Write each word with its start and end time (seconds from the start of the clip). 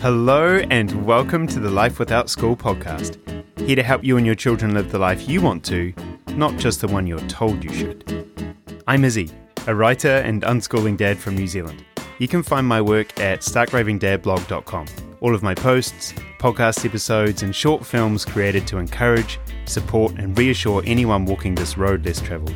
Hello, 0.00 0.58
and 0.70 1.04
welcome 1.04 1.44
to 1.48 1.58
the 1.58 1.68
Life 1.68 1.98
Without 1.98 2.30
School 2.30 2.56
podcast. 2.56 3.18
Here 3.58 3.74
to 3.74 3.82
help 3.82 4.04
you 4.04 4.16
and 4.16 4.24
your 4.24 4.36
children 4.36 4.72
live 4.72 4.92
the 4.92 4.98
life 4.98 5.28
you 5.28 5.40
want 5.40 5.64
to, 5.64 5.92
not 6.36 6.56
just 6.56 6.80
the 6.80 6.86
one 6.86 7.04
you're 7.04 7.18
told 7.26 7.64
you 7.64 7.72
should. 7.72 8.54
I'm 8.86 9.04
Izzy, 9.04 9.28
a 9.66 9.74
writer 9.74 10.18
and 10.18 10.42
unschooling 10.44 10.96
dad 10.96 11.18
from 11.18 11.34
New 11.34 11.48
Zealand. 11.48 11.84
You 12.20 12.28
can 12.28 12.44
find 12.44 12.64
my 12.64 12.80
work 12.80 13.18
at 13.18 13.40
starkravingdadblog.com. 13.40 14.86
All 15.20 15.34
of 15.34 15.42
my 15.42 15.56
posts, 15.56 16.12
podcast 16.38 16.84
episodes, 16.84 17.42
and 17.42 17.52
short 17.52 17.84
films 17.84 18.24
created 18.24 18.68
to 18.68 18.78
encourage, 18.78 19.40
support, 19.64 20.12
and 20.12 20.38
reassure 20.38 20.80
anyone 20.86 21.24
walking 21.24 21.56
this 21.56 21.76
road 21.76 22.06
less 22.06 22.20
travelled. 22.20 22.54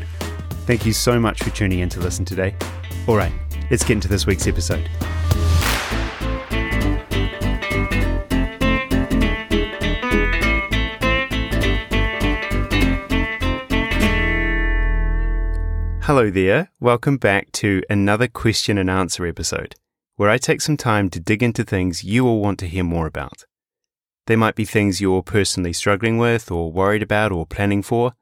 Thank 0.65 0.87
you 0.87 0.93
so 0.93 1.19
much 1.19 1.43
for 1.43 1.51
tuning 1.51 1.81
in 1.81 1.89
to 1.89 1.99
listen 1.99 2.25
today. 2.25 2.55
All 3.09 3.17
right, 3.17 3.33
let's 3.69 3.83
get 3.83 3.95
into 3.95 4.07
this 4.07 4.27
week's 4.27 4.47
episode. 4.47 4.89
Hello 16.07 16.31
there, 16.31 16.69
welcome 16.81 17.17
back 17.17 17.53
to 17.53 17.81
another 17.89 18.27
question 18.27 18.77
and 18.77 18.91
answer 18.91 19.25
episode 19.25 19.77
where 20.17 20.31
I 20.31 20.37
take 20.37 20.61
some 20.61 20.77
time 20.77 21.09
to 21.11 21.21
dig 21.21 21.45
into 21.45 21.63
things 21.63 22.03
you 22.03 22.27
all 22.27 22.41
want 22.41 22.59
to 22.59 22.67
hear 22.67 22.83
more 22.83 23.07
about. 23.07 23.45
There 24.27 24.37
might 24.37 24.57
be 24.57 24.65
things 24.65 25.01
you're 25.01 25.23
personally 25.23 25.73
struggling 25.73 26.19
with 26.19 26.51
or 26.51 26.73
worried 26.73 27.05
about 27.05 27.31
or 27.31 27.47
planning 27.47 27.83
for, 27.83 28.15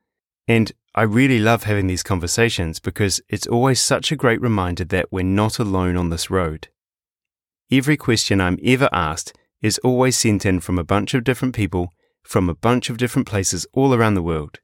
and 0.47 0.71
I 0.95 1.05
really 1.05 1.39
love 1.39 1.63
having 1.63 1.87
these 1.87 2.03
conversations 2.03 2.81
because 2.81 3.23
it's 3.31 3.47
always 3.47 3.81
such 3.81 4.13
a 4.13 4.17
great 4.17 4.43
reminder 4.43 4.85
that 4.85 5.11
we're 5.11 5.25
not 5.25 5.59
alone 5.59 5.97
on 5.97 6.11
this 6.11 6.29
road. 6.29 6.69
Every 7.73 7.97
question 7.97 8.43
I'm 8.43 8.59
ever 8.63 8.91
asked 8.93 9.33
is 9.63 9.79
always 9.79 10.19
sent 10.19 10.45
in 10.45 10.61
from 10.61 10.79
a 10.79 10.85
bunch 10.85 11.15
of 11.15 11.25
different 11.25 11.55
people 11.55 11.95
from 12.25 12.51
a 12.51 12.55
bunch 12.55 12.91
of 12.91 12.99
different 12.99 13.27
places 13.27 13.67
all 13.73 13.95
around 13.95 14.17
the 14.17 14.23
world. 14.23 14.61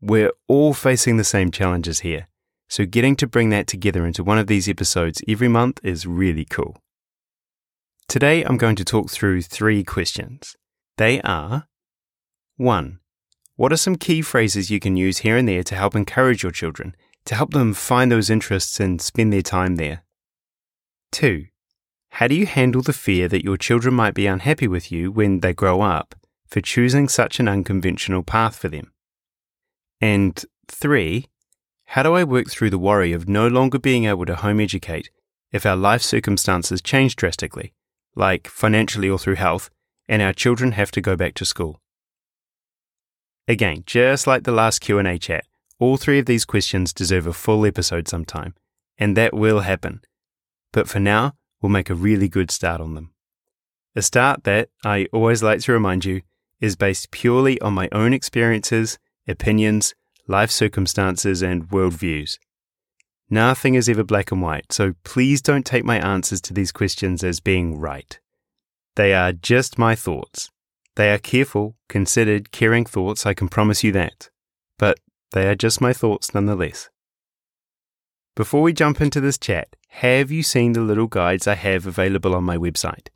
We're 0.00 0.32
all 0.48 0.74
facing 0.74 1.18
the 1.18 1.22
same 1.22 1.52
challenges 1.52 2.00
here 2.00 2.26
so 2.72 2.86
getting 2.86 3.14
to 3.16 3.26
bring 3.26 3.50
that 3.50 3.66
together 3.66 4.06
into 4.06 4.24
one 4.24 4.38
of 4.38 4.46
these 4.46 4.66
episodes 4.66 5.20
every 5.28 5.46
month 5.46 5.78
is 5.84 6.06
really 6.06 6.46
cool. 6.46 6.78
Today 8.08 8.42
I'm 8.44 8.56
going 8.56 8.76
to 8.76 8.84
talk 8.84 9.10
through 9.10 9.42
three 9.42 9.84
questions. 9.84 10.56
They 10.96 11.20
are 11.20 11.68
1. 12.56 12.98
What 13.56 13.74
are 13.74 13.76
some 13.76 13.96
key 13.96 14.22
phrases 14.22 14.70
you 14.70 14.80
can 14.80 14.96
use 14.96 15.18
here 15.18 15.36
and 15.36 15.46
there 15.46 15.62
to 15.62 15.74
help 15.74 15.94
encourage 15.94 16.42
your 16.42 16.50
children, 16.50 16.96
to 17.26 17.34
help 17.34 17.52
them 17.52 17.74
find 17.74 18.10
those 18.10 18.30
interests 18.30 18.80
and 18.80 19.02
spend 19.02 19.34
their 19.34 19.42
time 19.42 19.76
there? 19.76 20.04
2. 21.10 21.44
How 22.12 22.26
do 22.26 22.34
you 22.34 22.46
handle 22.46 22.80
the 22.80 22.94
fear 22.94 23.28
that 23.28 23.44
your 23.44 23.58
children 23.58 23.94
might 23.94 24.14
be 24.14 24.26
unhappy 24.26 24.66
with 24.66 24.90
you 24.90 25.12
when 25.12 25.40
they 25.40 25.52
grow 25.52 25.82
up 25.82 26.14
for 26.46 26.62
choosing 26.62 27.06
such 27.06 27.38
an 27.38 27.48
unconventional 27.48 28.22
path 28.22 28.56
for 28.56 28.68
them? 28.68 28.94
And 30.00 30.42
3. 30.68 31.26
How 31.92 32.02
do 32.02 32.14
I 32.14 32.24
work 32.24 32.48
through 32.48 32.70
the 32.70 32.78
worry 32.78 33.12
of 33.12 33.28
no 33.28 33.46
longer 33.46 33.78
being 33.78 34.06
able 34.06 34.24
to 34.24 34.36
home 34.36 34.60
educate 34.60 35.10
if 35.50 35.66
our 35.66 35.76
life 35.76 36.00
circumstances 36.00 36.80
change 36.80 37.16
drastically, 37.16 37.74
like 38.16 38.48
financially 38.48 39.10
or 39.10 39.18
through 39.18 39.34
health, 39.34 39.68
and 40.08 40.22
our 40.22 40.32
children 40.32 40.72
have 40.72 40.90
to 40.92 41.02
go 41.02 41.16
back 41.16 41.34
to 41.34 41.44
school? 41.44 41.82
Again, 43.46 43.82
just 43.84 44.26
like 44.26 44.44
the 44.44 44.52
last 44.52 44.78
Q&A 44.78 45.18
chat, 45.18 45.44
all 45.78 45.98
three 45.98 46.18
of 46.18 46.24
these 46.24 46.46
questions 46.46 46.94
deserve 46.94 47.26
a 47.26 47.34
full 47.34 47.66
episode 47.66 48.08
sometime, 48.08 48.54
and 48.96 49.14
that 49.18 49.34
will 49.34 49.60
happen. 49.60 50.00
But 50.72 50.88
for 50.88 50.98
now, 50.98 51.34
we'll 51.60 51.68
make 51.68 51.90
a 51.90 51.94
really 51.94 52.26
good 52.26 52.50
start 52.50 52.80
on 52.80 52.94
them. 52.94 53.12
A 53.94 54.00
start 54.00 54.44
that, 54.44 54.70
I 54.82 55.08
always 55.12 55.42
like 55.42 55.60
to 55.60 55.72
remind 55.72 56.06
you, 56.06 56.22
is 56.58 56.74
based 56.74 57.10
purely 57.10 57.60
on 57.60 57.74
my 57.74 57.90
own 57.92 58.14
experiences, 58.14 58.98
opinions, 59.28 59.94
life 60.26 60.50
circumstances, 60.50 61.42
and 61.42 61.68
worldviews. 61.68 62.38
Nothing 63.30 63.74
is 63.74 63.88
ever 63.88 64.04
black 64.04 64.30
and 64.30 64.42
white, 64.42 64.72
so 64.72 64.94
please 65.04 65.40
don't 65.40 65.64
take 65.64 65.84
my 65.84 65.98
answers 65.98 66.40
to 66.42 66.54
these 66.54 66.72
questions 66.72 67.24
as 67.24 67.40
being 67.40 67.78
right. 67.78 68.20
They 68.96 69.14
are 69.14 69.32
just 69.32 69.78
my 69.78 69.94
thoughts. 69.94 70.50
They 70.96 71.10
are 71.12 71.18
careful, 71.18 71.76
considered, 71.88 72.52
caring 72.52 72.84
thoughts, 72.84 73.24
I 73.24 73.32
can 73.32 73.48
promise 73.48 73.82
you 73.82 73.92
that. 73.92 74.28
But 74.78 75.00
they 75.30 75.48
are 75.48 75.54
just 75.54 75.80
my 75.80 75.94
thoughts 75.94 76.34
nonetheless. 76.34 76.90
Before 78.36 78.62
we 78.62 78.72
jump 78.72 79.00
into 79.00 79.20
this 79.20 79.38
chat, 79.38 79.76
have 79.88 80.30
you 80.30 80.42
seen 80.42 80.72
the 80.72 80.80
little 80.80 81.06
guides 81.06 81.46
I 81.46 81.54
have 81.54 81.86
available 81.86 82.34
on 82.34 82.44
my 82.44 82.56
website? 82.56 83.08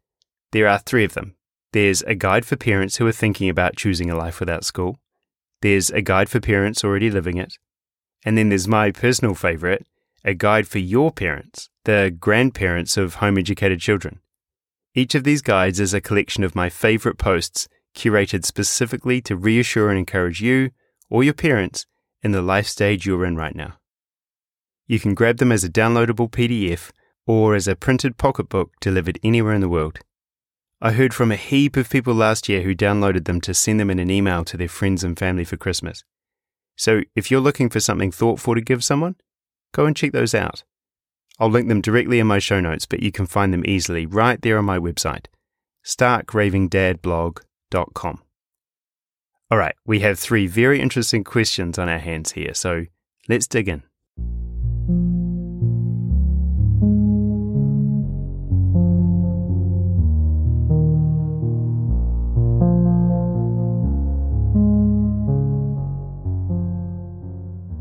There 0.53 0.67
are 0.67 0.79
three 0.79 1.05
of 1.05 1.15
them. 1.15 1.37
There's 1.73 2.03
a 2.03 2.15
guide 2.15 2.47
for 2.47 2.57
parents 2.57 2.97
who 2.97 3.07
are 3.07 3.13
thinking 3.13 3.51
about 3.51 3.77
choosing 3.77 4.11
a 4.11 4.17
life 4.17 4.41
without 4.41 4.65
school. 4.65 4.99
There's 5.67 5.91
a 5.91 6.01
guide 6.01 6.29
for 6.29 6.39
parents 6.39 6.85
already 6.85 7.11
living 7.11 7.39
it. 7.39 7.55
And 8.25 8.39
then 8.39 8.51
there's 8.51 8.69
my 8.69 8.93
personal 8.93 9.35
favorite, 9.35 9.85
a 10.25 10.33
guide 10.33 10.69
for 10.69 10.79
your 10.79 11.11
parents, 11.11 11.71
the 11.83 12.17
grandparents 12.17 12.97
of 12.97 13.17
home 13.17 13.37
educated 13.37 13.81
children. 13.81 14.21
Each 14.95 15.17
of 15.17 15.25
these 15.25 15.43
guides 15.43 15.81
is 15.81 15.93
a 15.93 16.01
collection 16.01 16.45
of 16.45 16.55
my 16.55 16.69
favorite 16.69 17.19
posts 17.19 17.67
curated 17.97 18.45
specifically 18.45 19.21
to 19.23 19.35
reassure 19.35 19.91
and 19.91 19.99
encourage 19.99 20.41
you 20.41 20.71
or 21.11 21.25
your 21.25 21.35
parents 21.35 21.85
in 22.23 22.31
the 22.31 22.43
life 22.43 22.69
stage 22.69 23.05
you're 23.05 23.27
in 23.27 23.35
right 23.35 23.57
now. 23.57 23.73
You 24.87 25.01
can 25.01 25.15
grab 25.15 25.39
them 25.39 25.51
as 25.51 25.65
a 25.65 25.69
downloadable 25.69 26.31
PDF 26.31 26.93
or 27.27 27.57
as 27.57 27.67
a 27.67 27.75
printed 27.75 28.19
pocketbook 28.19 28.71
delivered 28.81 29.19
anywhere 29.25 29.55
in 29.55 29.63
the 29.63 29.69
world. 29.69 29.99
I 30.81 30.93
heard 30.93 31.13
from 31.15 31.33
a 31.33 31.37
heap 31.37 31.77
of 31.77 31.89
people 31.89 32.13
last 32.13 32.51
year 32.51 32.61
who 32.63 32.75
downloaded 32.75 33.25
them 33.25 33.41
to 33.43 33.55
send 33.55 33.79
them 33.81 33.91
in 33.91 33.99
an 33.99 34.11
email 34.11 34.45
to 34.45 34.59
their 34.59 34.69
friends 34.69 35.03
and 35.03 35.19
family 35.19 35.45
for 35.45 35.57
Christmas. 35.57 36.05
So 36.77 37.01
if 37.15 37.31
you're 37.31 37.41
looking 37.41 37.71
for 37.71 37.81
something 37.81 38.13
thoughtful 38.13 38.55
to 38.55 38.61
give 38.61 38.85
someone, 38.85 39.17
go 39.73 39.87
and 39.87 39.97
check 39.97 40.13
those 40.13 40.35
out. 40.35 40.65
I'll 41.39 41.49
link 41.49 41.69
them 41.69 41.81
directly 41.81 42.19
in 42.19 42.27
my 42.27 42.39
show 42.39 42.61
notes, 42.61 42.85
but 42.85 43.03
you 43.03 43.11
can 43.11 43.25
find 43.25 43.55
them 43.55 43.65
easily 43.67 44.05
right 44.05 44.39
there 44.43 44.59
on 44.59 44.67
my 44.67 44.79
website, 44.79 45.29
starkravingdadblog.com. 45.85 48.23
All 49.51 49.59
right, 49.59 49.75
we 49.87 50.01
have 50.01 50.19
three 50.19 50.47
very 50.47 50.79
interesting 50.81 51.25
questions 51.25 51.79
on 51.79 51.89
our 51.89 51.99
hands 51.99 52.33
here, 52.33 52.53
so 52.53 52.85
let's 53.29 53.47
dig 53.47 53.69
in. 53.69 53.83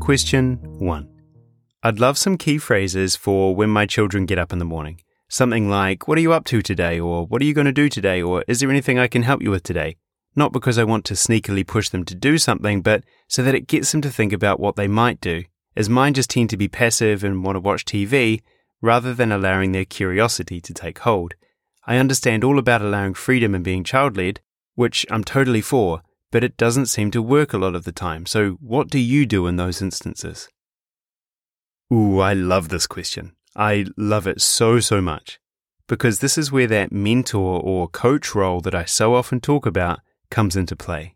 Question 0.06 0.60
1. 0.78 1.08
I'd 1.82 1.98
love 1.98 2.16
some 2.16 2.38
key 2.38 2.58
phrases 2.58 3.16
for 3.16 3.56
when 3.56 3.70
my 3.70 3.86
children 3.86 4.24
get 4.24 4.38
up 4.38 4.52
in 4.52 4.60
the 4.60 4.64
morning. 4.64 5.00
Something 5.28 5.68
like, 5.68 6.06
What 6.06 6.16
are 6.16 6.20
you 6.20 6.32
up 6.32 6.44
to 6.44 6.62
today? 6.62 7.00
or 7.00 7.26
What 7.26 7.42
are 7.42 7.44
you 7.44 7.52
going 7.52 7.64
to 7.64 7.72
do 7.72 7.88
today? 7.88 8.22
or 8.22 8.44
Is 8.46 8.60
there 8.60 8.70
anything 8.70 9.00
I 9.00 9.08
can 9.08 9.24
help 9.24 9.42
you 9.42 9.50
with 9.50 9.64
today? 9.64 9.96
Not 10.36 10.52
because 10.52 10.78
I 10.78 10.84
want 10.84 11.04
to 11.06 11.14
sneakily 11.14 11.66
push 11.66 11.88
them 11.88 12.04
to 12.04 12.14
do 12.14 12.38
something, 12.38 12.82
but 12.82 13.02
so 13.26 13.42
that 13.42 13.56
it 13.56 13.66
gets 13.66 13.90
them 13.90 14.00
to 14.02 14.08
think 14.08 14.32
about 14.32 14.60
what 14.60 14.76
they 14.76 14.86
might 14.86 15.20
do, 15.20 15.42
as 15.74 15.90
mine 15.90 16.14
just 16.14 16.30
tend 16.30 16.50
to 16.50 16.56
be 16.56 16.68
passive 16.68 17.24
and 17.24 17.42
want 17.42 17.56
to 17.56 17.60
watch 17.60 17.84
TV 17.84 18.42
rather 18.80 19.12
than 19.12 19.32
allowing 19.32 19.72
their 19.72 19.84
curiosity 19.84 20.60
to 20.60 20.72
take 20.72 21.00
hold. 21.00 21.34
I 21.84 21.96
understand 21.96 22.44
all 22.44 22.60
about 22.60 22.80
allowing 22.80 23.14
freedom 23.14 23.56
and 23.56 23.64
being 23.64 23.82
child 23.82 24.16
led, 24.16 24.38
which 24.76 25.04
I'm 25.10 25.24
totally 25.24 25.62
for, 25.62 26.02
but 26.30 26.44
it 26.44 26.56
doesn't 26.56 26.86
seem 26.86 27.10
to 27.12 27.22
work 27.22 27.52
a 27.52 27.58
lot 27.58 27.74
of 27.74 27.84
the 27.84 27.92
time. 27.92 28.26
So, 28.26 28.52
what 28.60 28.90
do 28.90 28.98
you 28.98 29.26
do 29.26 29.46
in 29.46 29.56
those 29.56 29.80
instances? 29.80 30.48
Ooh, 31.92 32.18
I 32.20 32.32
love 32.32 32.68
this 32.68 32.86
question. 32.86 33.32
I 33.54 33.86
love 33.96 34.26
it 34.26 34.40
so, 34.40 34.80
so 34.80 35.00
much. 35.00 35.38
Because 35.88 36.18
this 36.18 36.36
is 36.36 36.50
where 36.50 36.66
that 36.66 36.90
mentor 36.90 37.60
or 37.60 37.88
coach 37.88 38.34
role 38.34 38.60
that 38.62 38.74
I 38.74 38.84
so 38.84 39.14
often 39.14 39.40
talk 39.40 39.66
about 39.66 40.00
comes 40.30 40.56
into 40.56 40.74
play. 40.74 41.14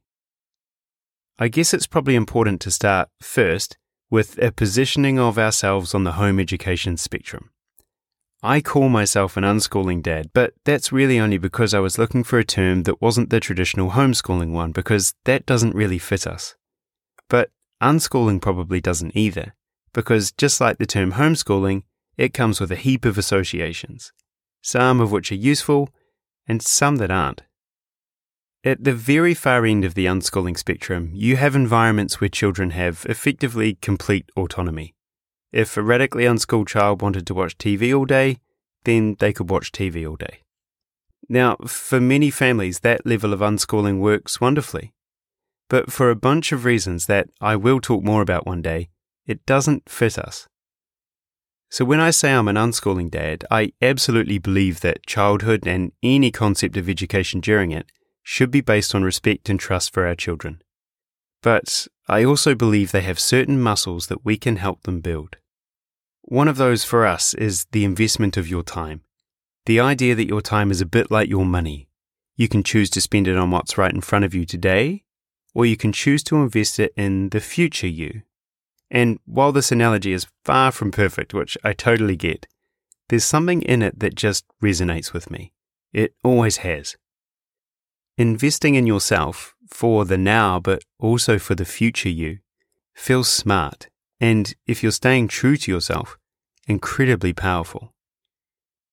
I 1.38 1.48
guess 1.48 1.74
it's 1.74 1.88
probably 1.88 2.14
important 2.14 2.60
to 2.62 2.70
start 2.70 3.08
first 3.20 3.78
with 4.10 4.38
a 4.42 4.52
positioning 4.52 5.18
of 5.18 5.38
ourselves 5.38 5.94
on 5.94 6.04
the 6.04 6.12
home 6.12 6.38
education 6.38 6.96
spectrum. 6.96 7.50
I 8.42 8.62
call 8.62 8.88
myself 8.88 9.36
an 9.36 9.44
unschooling 9.44 10.02
dad, 10.02 10.30
but 10.32 10.54
that's 10.64 10.92
really 10.92 11.20
only 11.20 11.36
because 11.36 11.74
I 11.74 11.80
was 11.80 11.98
looking 11.98 12.24
for 12.24 12.38
a 12.38 12.44
term 12.44 12.84
that 12.84 13.02
wasn't 13.02 13.28
the 13.28 13.38
traditional 13.38 13.90
homeschooling 13.90 14.52
one, 14.52 14.72
because 14.72 15.14
that 15.24 15.44
doesn't 15.44 15.74
really 15.74 15.98
fit 15.98 16.26
us. 16.26 16.54
But 17.28 17.50
unschooling 17.82 18.40
probably 18.40 18.80
doesn't 18.80 19.14
either, 19.14 19.54
because 19.92 20.32
just 20.32 20.58
like 20.58 20.78
the 20.78 20.86
term 20.86 21.12
homeschooling, 21.12 21.82
it 22.16 22.32
comes 22.32 22.60
with 22.60 22.72
a 22.72 22.76
heap 22.76 23.04
of 23.04 23.18
associations, 23.18 24.10
some 24.62 25.00
of 25.00 25.12
which 25.12 25.30
are 25.30 25.36
useful 25.36 25.90
and 26.48 26.62
some 26.62 26.96
that 26.96 27.10
aren't. 27.10 27.42
At 28.64 28.84
the 28.84 28.94
very 28.94 29.34
far 29.34 29.66
end 29.66 29.84
of 29.84 29.94
the 29.94 30.06
unschooling 30.06 30.56
spectrum, 30.56 31.10
you 31.12 31.36
have 31.36 31.54
environments 31.54 32.20
where 32.20 32.28
children 32.28 32.70
have 32.70 33.04
effectively 33.06 33.74
complete 33.74 34.30
autonomy. 34.36 34.94
If 35.52 35.76
a 35.76 35.82
radically 35.82 36.26
unschooled 36.26 36.68
child 36.68 37.02
wanted 37.02 37.26
to 37.26 37.34
watch 37.34 37.58
TV 37.58 37.96
all 37.96 38.04
day, 38.04 38.38
then 38.84 39.16
they 39.18 39.32
could 39.32 39.50
watch 39.50 39.72
TV 39.72 40.08
all 40.08 40.16
day. 40.16 40.42
Now, 41.28 41.56
for 41.66 42.00
many 42.00 42.30
families, 42.30 42.80
that 42.80 43.06
level 43.06 43.32
of 43.32 43.40
unschooling 43.40 44.00
works 44.00 44.40
wonderfully. 44.40 44.92
But 45.68 45.92
for 45.92 46.10
a 46.10 46.16
bunch 46.16 46.50
of 46.50 46.64
reasons 46.64 47.06
that 47.06 47.28
I 47.40 47.56
will 47.56 47.80
talk 47.80 48.02
more 48.02 48.22
about 48.22 48.46
one 48.46 48.62
day, 48.62 48.90
it 49.26 49.46
doesn't 49.46 49.88
fit 49.88 50.18
us. 50.18 50.48
So 51.68 51.84
when 51.84 52.00
I 52.00 52.10
say 52.10 52.32
I'm 52.32 52.48
an 52.48 52.56
unschooling 52.56 53.10
dad, 53.10 53.44
I 53.48 53.72
absolutely 53.80 54.38
believe 54.38 54.80
that 54.80 55.06
childhood 55.06 55.68
and 55.68 55.92
any 56.02 56.32
concept 56.32 56.76
of 56.76 56.88
education 56.88 57.40
during 57.40 57.70
it 57.70 57.86
should 58.24 58.50
be 58.50 58.60
based 58.60 58.92
on 58.92 59.04
respect 59.04 59.48
and 59.48 59.60
trust 59.60 59.92
for 59.92 60.04
our 60.04 60.16
children. 60.16 60.62
But 61.42 61.86
I 62.08 62.24
also 62.24 62.54
believe 62.54 62.92
they 62.92 63.00
have 63.02 63.18
certain 63.18 63.60
muscles 63.60 64.08
that 64.08 64.24
we 64.24 64.36
can 64.36 64.56
help 64.56 64.82
them 64.82 65.00
build. 65.00 65.36
One 66.22 66.48
of 66.48 66.56
those 66.56 66.84
for 66.84 67.06
us 67.06 67.34
is 67.34 67.66
the 67.72 67.84
investment 67.84 68.36
of 68.36 68.48
your 68.48 68.62
time. 68.62 69.02
The 69.66 69.80
idea 69.80 70.14
that 70.14 70.28
your 70.28 70.42
time 70.42 70.70
is 70.70 70.80
a 70.80 70.86
bit 70.86 71.10
like 71.10 71.28
your 71.28 71.44
money. 71.44 71.88
You 72.36 72.48
can 72.48 72.62
choose 72.62 72.90
to 72.90 73.00
spend 73.00 73.28
it 73.28 73.36
on 73.36 73.50
what's 73.50 73.78
right 73.78 73.92
in 73.92 74.00
front 74.00 74.24
of 74.24 74.34
you 74.34 74.44
today, 74.44 75.04
or 75.54 75.66
you 75.66 75.76
can 75.76 75.92
choose 75.92 76.22
to 76.24 76.36
invest 76.36 76.78
it 76.78 76.92
in 76.96 77.30
the 77.30 77.40
future 77.40 77.88
you. 77.88 78.22
And 78.90 79.18
while 79.24 79.52
this 79.52 79.72
analogy 79.72 80.12
is 80.12 80.26
far 80.44 80.72
from 80.72 80.90
perfect, 80.90 81.34
which 81.34 81.56
I 81.62 81.72
totally 81.72 82.16
get, 82.16 82.46
there's 83.08 83.24
something 83.24 83.62
in 83.62 83.82
it 83.82 83.98
that 84.00 84.14
just 84.14 84.44
resonates 84.62 85.12
with 85.12 85.30
me. 85.30 85.52
It 85.92 86.14
always 86.22 86.58
has. 86.58 86.96
Investing 88.20 88.74
in 88.74 88.86
yourself 88.86 89.54
for 89.66 90.04
the 90.04 90.18
now, 90.18 90.60
but 90.60 90.82
also 90.98 91.38
for 91.38 91.54
the 91.54 91.64
future 91.64 92.10
you, 92.10 92.40
feels 92.94 93.28
smart, 93.28 93.88
and 94.20 94.54
if 94.66 94.82
you're 94.82 94.92
staying 94.92 95.26
true 95.26 95.56
to 95.56 95.72
yourself, 95.72 96.18
incredibly 96.68 97.32
powerful. 97.32 97.94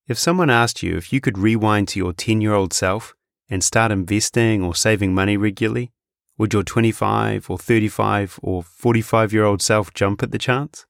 If 0.08 0.18
someone 0.18 0.50
asked 0.50 0.82
you 0.82 0.96
if 0.96 1.12
you 1.12 1.20
could 1.20 1.38
rewind 1.38 1.90
to 1.90 2.00
your 2.00 2.14
10 2.14 2.40
year 2.40 2.54
old 2.54 2.72
self 2.72 3.16
and 3.50 3.62
start 3.62 3.92
investing 3.92 4.64
or 4.64 4.74
saving 4.74 5.14
money 5.14 5.36
regularly, 5.36 5.92
would 6.38 6.54
your 6.54 6.64
25 6.64 7.50
or 7.50 7.58
35 7.58 8.40
or 8.42 8.64
45 8.64 9.34
year 9.34 9.44
old 9.44 9.62
self 9.62 9.94
jump 9.94 10.24
at 10.24 10.32
the 10.32 10.38
chance? 10.38 10.86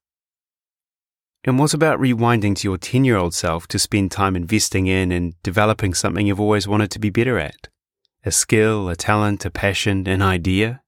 And 1.44 1.58
what 1.58 1.74
about 1.74 2.00
rewinding 2.00 2.56
to 2.58 2.68
your 2.68 2.78
10 2.78 3.04
year 3.04 3.18
old 3.18 3.34
self 3.34 3.66
to 3.70 3.80
spend 3.80 4.12
time 4.12 4.36
investing 4.36 4.86
in 4.86 5.12
and 5.12 5.34
developing 5.42 5.96
something 5.96 6.28
you've 6.28 6.40
always 6.40 6.68
wanted 6.68 6.92
to 6.92 7.00
be 7.00 7.10
better 7.10 7.40
at? 7.40 7.70
A 8.28 8.32
skill, 8.32 8.90
a 8.90 8.96
talent, 8.96 9.46
a 9.46 9.50
passion, 9.50 10.08
an 10.08 10.22
idea? 10.22 10.82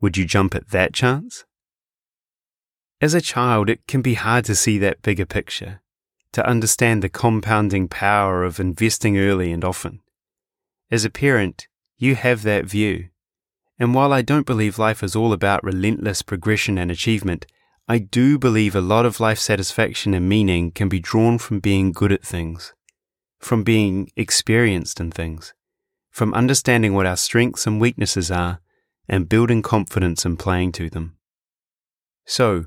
Would 0.00 0.16
you 0.16 0.24
jump 0.24 0.54
at 0.54 0.70
that 0.70 0.94
chance? 0.94 1.44
As 3.00 3.14
a 3.14 3.20
child, 3.20 3.68
it 3.68 3.86
can 3.86 4.02
be 4.02 4.14
hard 4.14 4.44
to 4.46 4.54
see 4.54 4.78
that 4.78 5.02
bigger 5.02 5.26
picture, 5.26 5.82
to 6.32 6.46
understand 6.46 7.02
the 7.02 7.08
compounding 7.08 7.86
power 7.86 8.42
of 8.42 8.58
investing 8.58 9.18
early 9.18 9.52
and 9.52 9.64
often. 9.64 10.00
As 10.90 11.04
a 11.04 11.10
parent, 11.10 11.68
you 11.98 12.14
have 12.14 12.42
that 12.42 12.64
view 12.64 13.10
and 13.78 13.94
while 13.94 14.12
I 14.12 14.22
don't 14.22 14.46
believe 14.46 14.78
life 14.78 15.02
is 15.02 15.16
all 15.16 15.32
about 15.32 15.64
relentless 15.64 16.22
progression 16.22 16.78
and 16.78 16.90
achievement, 16.90 17.46
I 17.88 17.98
do 17.98 18.38
believe 18.38 18.74
a 18.74 18.80
lot 18.80 19.04
of 19.04 19.20
life 19.20 19.38
satisfaction 19.38 20.14
and 20.14 20.28
meaning 20.28 20.70
can 20.70 20.88
be 20.88 21.00
drawn 21.00 21.38
from 21.38 21.60
being 21.60 21.92
good 21.92 22.12
at 22.12 22.24
things, 22.24 22.72
from 23.40 23.62
being 23.62 24.10
experienced 24.16 25.00
in 25.00 25.10
things, 25.10 25.54
from 26.14 26.32
understanding 26.32 26.94
what 26.94 27.06
our 27.06 27.16
strengths 27.16 27.66
and 27.66 27.80
weaknesses 27.80 28.30
are, 28.30 28.60
and 29.08 29.28
building 29.28 29.62
confidence 29.62 30.24
and 30.24 30.38
playing 30.38 30.70
to 30.70 30.88
them. 30.88 31.16
So, 32.24 32.66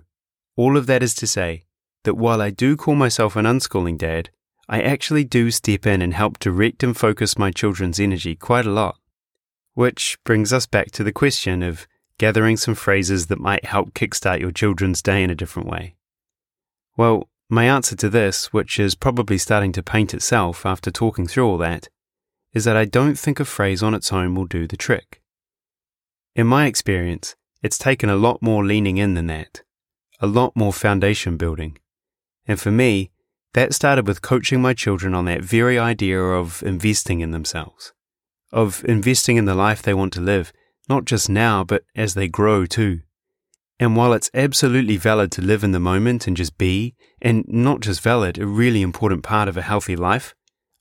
all 0.58 0.76
of 0.76 0.86
that 0.88 1.02
is 1.02 1.16
to 1.16 1.26
say 1.26 1.64
that 2.04 2.16
while 2.16 2.42
I 2.42 2.50
do 2.50 2.76
call 2.76 2.96
myself 2.96 3.38
an 3.38 3.46
unschooling 3.46 3.98
dad, 3.98 4.32
I 4.68 4.82
actually 4.82 5.24
do 5.24 5.50
step 5.50 5.86
in 5.86 6.02
and 6.02 6.14
help 6.14 6.40
direct 6.40 6.84
and 6.84 6.96
focus 6.96 7.38
my 7.38 7.52
children's 7.52 8.02
energy 8.02 8.36
quite 8.36 8.66
a 8.66 8.72
lot. 8.72 8.98
Which 9.76 10.18
brings 10.26 10.52
us 10.52 10.66
back 10.66 10.92
to 10.92 11.04
the 11.06 11.14
question 11.14 11.64
of 11.64 11.88
gathering 12.18 12.58
some 12.58 12.76
phrases 12.76 13.28
that 13.28 13.40
might 13.40 13.64
help 13.64 13.94
kickstart 13.94 14.42
your 14.42 14.52
children's 14.52 15.02
day 15.02 15.24
in 15.24 15.30
a 15.30 15.36
different 15.36 15.70
way. 15.70 15.96
Well, 16.98 17.30
my 17.48 17.64
answer 17.64 17.96
to 17.96 18.10
this, 18.10 18.52
which 18.52 18.78
is 18.78 18.94
probably 18.94 19.38
starting 19.38 19.72
to 19.72 19.82
paint 19.82 20.14
itself 20.14 20.66
after 20.66 20.92
talking 20.92 21.28
through 21.28 21.48
all 21.48 21.58
that, 21.60 21.88
is 22.58 22.66
that 22.66 22.76
I 22.76 22.84
don't 22.84 23.18
think 23.18 23.40
a 23.40 23.46
phrase 23.46 23.82
on 23.82 23.94
its 23.94 24.12
own 24.12 24.36
will 24.36 24.46
do 24.46 24.68
the 24.68 24.76
trick. 24.76 25.22
In 26.36 26.46
my 26.46 26.66
experience, 26.66 27.36
it's 27.64 27.78
taken 27.78 28.10
a 28.10 28.16
lot 28.16 28.42
more 28.42 28.66
leaning 28.66 28.98
in 28.98 29.14
than 29.14 29.28
that, 29.28 29.62
a 30.20 30.28
lot 30.28 30.52
more 30.56 30.74
foundation 30.74 31.38
building. 31.38 31.78
And 32.46 32.60
for 32.60 32.72
me, 32.72 33.12
that 33.54 33.74
started 33.74 34.06
with 34.08 34.22
coaching 34.22 34.62
my 34.62 34.74
children 34.74 35.14
on 35.14 35.26
that 35.26 35.42
very 35.42 35.80
idea 35.80 36.22
of 36.22 36.62
investing 36.64 37.22
in 37.22 37.32
themselves 37.32 37.94
of 38.52 38.84
investing 38.86 39.38
in 39.38 39.46
the 39.46 39.56
life 39.56 39.82
they 39.82 39.94
want 39.94 40.14
to 40.14 40.22
live, 40.22 40.54
not 40.88 41.06
just 41.06 41.30
now, 41.30 41.64
but 41.64 41.84
as 41.96 42.14
they 42.14 42.28
grow 42.28 42.66
too. 42.66 43.02
And 43.80 43.96
while 43.96 44.14
it's 44.14 44.32
absolutely 44.34 44.98
valid 44.98 45.32
to 45.34 45.42
live 45.42 45.64
in 45.64 45.72
the 45.72 45.80
moment 45.80 46.28
and 46.28 46.36
just 46.36 46.58
be, 46.58 46.96
and 47.22 47.46
not 47.48 47.82
just 47.82 48.02
valid, 48.02 48.40
a 48.40 48.48
really 48.48 48.82
important 48.82 49.24
part 49.24 49.48
of 49.48 49.58
a 49.58 49.62
healthy 49.62 49.96
life, 49.96 50.34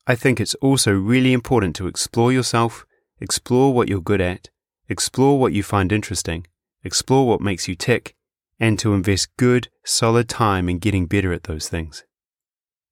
I 0.07 0.15
think 0.15 0.41
it's 0.41 0.55
also 0.57 0.93
really 0.93 1.33
important 1.33 1.75
to 1.77 1.89
explore 1.89 2.33
yourself, 2.33 2.87
explore 3.21 3.75
what 3.75 3.89
you're 3.89 4.01
good 4.01 4.21
at, 4.21 4.51
explore 4.89 5.39
what 5.39 5.53
you 5.53 5.65
find 5.65 5.91
interesting, 5.91 6.47
explore 6.85 7.27
what 7.27 7.41
makes 7.41 7.67
you 7.67 7.75
tick, 7.75 8.15
and 8.61 8.79
to 8.79 8.95
invest 8.95 9.37
good, 9.37 9.69
solid 9.85 10.29
time 10.29 10.69
in 10.69 10.79
getting 10.79 11.07
better 11.07 11.33
at 11.33 11.45
those 11.45 11.69
things. 11.69 12.05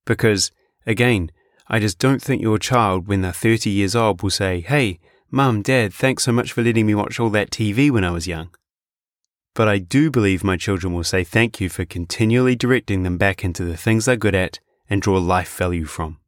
Because, 0.05 0.51
again, 0.87 1.31
I 1.69 1.79
just 1.79 1.99
don't 1.99 2.21
think 2.21 2.43
your 2.43 2.59
child, 2.59 3.07
when 3.07 3.23
they're 3.23 3.33
30 3.33 3.71
years 3.71 3.95
old, 3.95 4.23
will 4.23 4.31
say, 4.31 4.61
Hey, 4.61 4.99
Mum, 5.31 5.63
Dad, 5.63 5.95
thanks 5.95 6.25
so 6.25 6.33
much 6.33 6.53
for 6.53 6.63
letting 6.63 6.87
me 6.87 6.95
watch 6.95 7.19
all 7.19 7.31
that 7.31 7.51
TV 7.51 7.91
when 7.91 8.05
I 8.05 8.11
was 8.11 8.27
young. 8.27 8.51
But 9.55 9.69
I 9.69 9.79
do 9.79 10.11
believe 10.11 10.43
my 10.43 10.57
children 10.57 10.93
will 10.93 11.05
say 11.05 11.23
thank 11.23 11.61
you 11.61 11.69
for 11.69 11.85
continually 11.85 12.57
directing 12.57 13.05
them 13.05 13.19
back 13.19 13.45
into 13.45 13.65
the 13.65 13.77
things 13.77 14.05
they're 14.05 14.17
good 14.17 14.35
at 14.35 14.59
and 14.91 15.01
draw 15.01 15.19
life 15.19 15.57
value 15.57 15.85
from. 15.85 16.19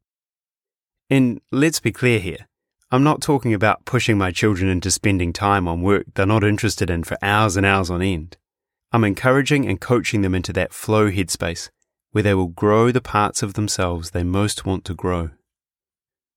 And 1.09 1.39
let's 1.51 1.79
be 1.79 1.91
clear 1.91 2.19
here. 2.19 2.47
I'm 2.91 3.03
not 3.03 3.21
talking 3.21 3.53
about 3.53 3.85
pushing 3.85 4.17
my 4.17 4.31
children 4.31 4.69
into 4.69 4.91
spending 4.91 5.33
time 5.33 5.67
on 5.67 5.81
work 5.81 6.05
they're 6.15 6.25
not 6.25 6.43
interested 6.43 6.89
in 6.89 7.03
for 7.03 7.17
hours 7.21 7.57
and 7.57 7.65
hours 7.65 7.89
on 7.89 8.01
end. 8.01 8.37
I'm 8.91 9.03
encouraging 9.03 9.67
and 9.67 9.79
coaching 9.79 10.21
them 10.21 10.35
into 10.35 10.53
that 10.53 10.73
flow 10.73 11.09
headspace 11.09 11.69
where 12.11 12.23
they 12.23 12.33
will 12.33 12.47
grow 12.47 12.91
the 12.91 13.01
parts 13.01 13.43
of 13.43 13.53
themselves 13.53 14.11
they 14.11 14.23
most 14.23 14.65
want 14.65 14.85
to 14.85 14.93
grow. 14.93 15.31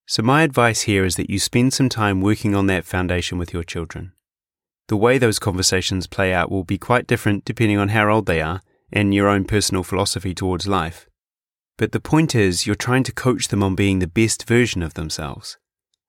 So, 0.07 0.23
my 0.23 0.43
advice 0.43 0.83
here 0.83 1.05
is 1.05 1.17
that 1.17 1.31
you 1.31 1.39
spend 1.39 1.73
some 1.73 1.89
time 1.89 2.21
working 2.21 2.55
on 2.55 2.67
that 2.67 2.85
foundation 2.85 3.39
with 3.39 3.53
your 3.53 3.63
children. 3.63 4.13
The 4.89 4.97
way 4.97 5.19
those 5.19 5.39
conversations 5.39 6.09
play 6.09 6.33
out 6.33 6.51
will 6.51 6.65
be 6.65 6.79
quite 6.79 7.07
different 7.07 7.45
depending 7.45 7.79
on 7.79 7.91
how 7.91 8.11
old 8.11 8.27
they 8.27 8.41
are 8.41 8.61
and 8.93 9.15
your 9.15 9.29
own 9.29 9.45
personal 9.45 9.85
philosophy 9.85 10.35
towards 10.35 10.67
life. 10.67 11.09
But 11.81 11.93
the 11.93 11.99
point 11.99 12.35
is, 12.35 12.67
you're 12.67 12.77
trying 12.77 13.05
to 13.05 13.13
coach 13.13 13.49
them 13.49 13.63
on 13.63 13.75
being 13.75 14.01
the 14.01 14.07
best 14.07 14.47
version 14.47 14.83
of 14.83 14.93
themselves. 14.93 15.57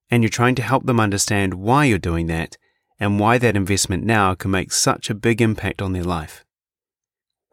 And 0.10 0.22
you're 0.22 0.30
trying 0.30 0.56
to 0.56 0.62
help 0.62 0.86
them 0.86 1.00
understand 1.00 1.54
why 1.54 1.86
you're 1.86 1.98
doing 1.98 2.28
that 2.28 2.58
and 3.00 3.22
why 3.22 3.38
that 3.38 3.56
investment 3.56 4.04
now 4.04 4.36
can 4.36 4.52
make 4.52 4.74
such 4.74 5.10
a 5.10 5.16
big 5.16 5.42
impact 5.42 5.82
on 5.82 5.94
their 5.94 6.04
life. 6.04 6.44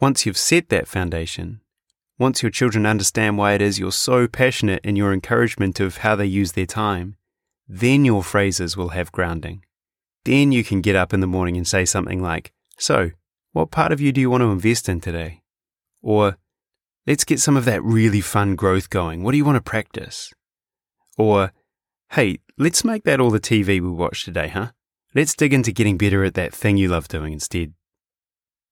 Once 0.00 0.26
you've 0.26 0.36
set 0.36 0.68
that 0.68 0.88
foundation, 0.88 1.60
once 2.18 2.42
your 2.42 2.50
children 2.50 2.86
understand 2.86 3.38
why 3.38 3.52
it 3.52 3.62
is 3.62 3.78
you're 3.78 3.92
so 3.92 4.26
passionate 4.26 4.84
in 4.84 4.96
your 4.96 5.12
encouragement 5.12 5.78
of 5.78 5.98
how 5.98 6.16
they 6.16 6.26
use 6.26 6.52
their 6.52 6.66
time, 6.66 7.16
then 7.68 8.04
your 8.04 8.24
phrases 8.24 8.76
will 8.76 8.88
have 8.88 9.12
grounding. 9.12 9.64
Then 10.24 10.50
you 10.50 10.64
can 10.64 10.80
get 10.80 10.96
up 10.96 11.14
in 11.14 11.20
the 11.20 11.28
morning 11.28 11.56
and 11.56 11.68
say 11.68 11.84
something 11.84 12.20
like, 12.20 12.50
So, 12.78 13.12
what 13.52 13.70
part 13.70 13.92
of 13.92 14.00
you 14.00 14.10
do 14.10 14.20
you 14.20 14.28
want 14.28 14.40
to 14.40 14.50
invest 14.50 14.88
in 14.88 15.00
today? 15.00 15.42
Or, 16.02 16.36
Let's 17.06 17.24
get 17.24 17.40
some 17.40 17.56
of 17.56 17.64
that 17.64 17.82
really 17.82 18.20
fun 18.20 18.54
growth 18.54 18.90
going. 18.90 19.22
What 19.22 19.32
do 19.32 19.38
you 19.38 19.44
want 19.44 19.56
to 19.56 19.62
practice? 19.62 20.32
Or, 21.16 21.52
Hey, 22.12 22.38
let's 22.56 22.84
make 22.84 23.04
that 23.04 23.20
all 23.20 23.30
the 23.30 23.38
TV 23.38 23.66
we 23.66 23.90
watch 23.90 24.24
today, 24.24 24.48
huh? 24.48 24.68
Let's 25.14 25.34
dig 25.34 25.52
into 25.52 25.72
getting 25.72 25.98
better 25.98 26.24
at 26.24 26.34
that 26.34 26.54
thing 26.54 26.78
you 26.78 26.88
love 26.88 27.06
doing 27.06 27.34
instead. 27.34 27.74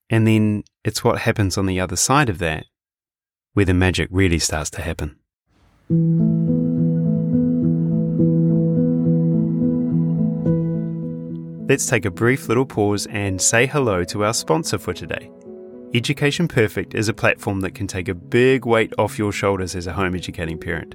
And 0.08 0.26
then 0.26 0.64
it's 0.84 1.04
what 1.04 1.20
happens 1.20 1.58
on 1.58 1.66
the 1.66 1.78
other 1.78 1.96
side 1.96 2.30
of 2.30 2.38
that 2.38 2.64
where 3.52 3.66
the 3.66 3.74
magic 3.74 4.08
really 4.10 4.38
starts 4.38 4.70
to 4.70 4.82
happen. 4.82 5.16
Let's 11.68 11.86
take 11.86 12.04
a 12.04 12.10
brief 12.10 12.48
little 12.48 12.66
pause 12.66 13.06
and 13.06 13.40
say 13.40 13.66
hello 13.66 14.04
to 14.04 14.24
our 14.24 14.34
sponsor 14.34 14.78
for 14.78 14.94
today. 14.94 15.30
Education 15.96 16.46
Perfect 16.46 16.94
is 16.94 17.08
a 17.08 17.14
platform 17.14 17.60
that 17.60 17.74
can 17.74 17.86
take 17.86 18.08
a 18.08 18.14
big 18.14 18.66
weight 18.66 18.92
off 18.98 19.18
your 19.18 19.32
shoulders 19.32 19.74
as 19.74 19.86
a 19.86 19.94
home 19.94 20.14
educating 20.14 20.58
parent. 20.58 20.94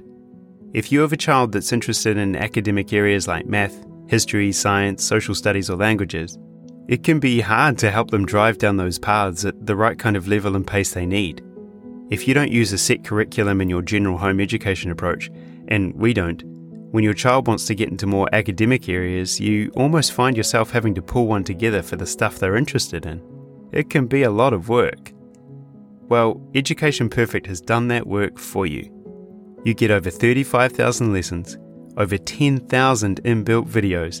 If 0.74 0.92
you 0.92 1.00
have 1.00 1.12
a 1.12 1.16
child 1.16 1.50
that's 1.50 1.72
interested 1.72 2.16
in 2.16 2.36
academic 2.36 2.92
areas 2.92 3.26
like 3.26 3.44
math, 3.44 3.84
history, 4.06 4.52
science, 4.52 5.02
social 5.02 5.34
studies, 5.34 5.68
or 5.68 5.76
languages, 5.76 6.38
it 6.86 7.02
can 7.02 7.18
be 7.18 7.40
hard 7.40 7.78
to 7.78 7.90
help 7.90 8.12
them 8.12 8.24
drive 8.24 8.58
down 8.58 8.76
those 8.76 9.00
paths 9.00 9.44
at 9.44 9.66
the 9.66 9.74
right 9.74 9.98
kind 9.98 10.16
of 10.16 10.28
level 10.28 10.54
and 10.54 10.68
pace 10.68 10.92
they 10.92 11.04
need. 11.04 11.42
If 12.10 12.28
you 12.28 12.32
don't 12.32 12.52
use 12.52 12.72
a 12.72 12.78
set 12.78 13.02
curriculum 13.02 13.60
in 13.60 13.68
your 13.68 13.82
general 13.82 14.18
home 14.18 14.38
education 14.38 14.92
approach, 14.92 15.32
and 15.66 15.92
we 15.96 16.14
don't, 16.14 16.44
When 16.92 17.02
your 17.02 17.14
child 17.14 17.48
wants 17.48 17.64
to 17.66 17.74
get 17.74 17.88
into 17.88 18.06
more 18.06 18.28
academic 18.32 18.88
areas, 18.88 19.40
you 19.40 19.72
almost 19.74 20.12
find 20.12 20.36
yourself 20.36 20.70
having 20.70 20.94
to 20.94 21.02
pull 21.02 21.26
one 21.26 21.42
together 21.42 21.82
for 21.82 21.96
the 21.96 22.06
stuff 22.06 22.38
they're 22.38 22.54
interested 22.54 23.06
in. 23.06 23.31
It 23.72 23.88
can 23.88 24.06
be 24.06 24.22
a 24.22 24.30
lot 24.30 24.52
of 24.52 24.68
work. 24.68 25.12
Well, 26.08 26.40
Education 26.54 27.08
Perfect 27.08 27.46
has 27.46 27.60
done 27.60 27.88
that 27.88 28.06
work 28.06 28.38
for 28.38 28.66
you. 28.66 28.90
You 29.64 29.72
get 29.72 29.90
over 29.90 30.10
35,000 30.10 31.12
lessons, 31.12 31.56
over 31.96 32.18
10,000 32.18 33.22
inbuilt 33.22 33.68
videos, 33.68 34.20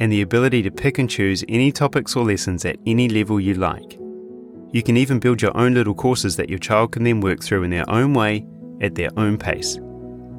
and 0.00 0.10
the 0.10 0.22
ability 0.22 0.62
to 0.62 0.70
pick 0.70 0.98
and 0.98 1.08
choose 1.08 1.44
any 1.48 1.70
topics 1.70 2.16
or 2.16 2.24
lessons 2.24 2.64
at 2.64 2.78
any 2.86 3.08
level 3.08 3.38
you 3.38 3.54
like. 3.54 3.98
You 4.72 4.82
can 4.82 4.96
even 4.96 5.20
build 5.20 5.42
your 5.42 5.56
own 5.56 5.74
little 5.74 5.94
courses 5.94 6.36
that 6.36 6.48
your 6.48 6.58
child 6.58 6.92
can 6.92 7.04
then 7.04 7.20
work 7.20 7.42
through 7.42 7.62
in 7.64 7.70
their 7.70 7.88
own 7.88 8.14
way, 8.14 8.46
at 8.80 8.94
their 8.94 9.10
own 9.16 9.36
pace. 9.36 9.78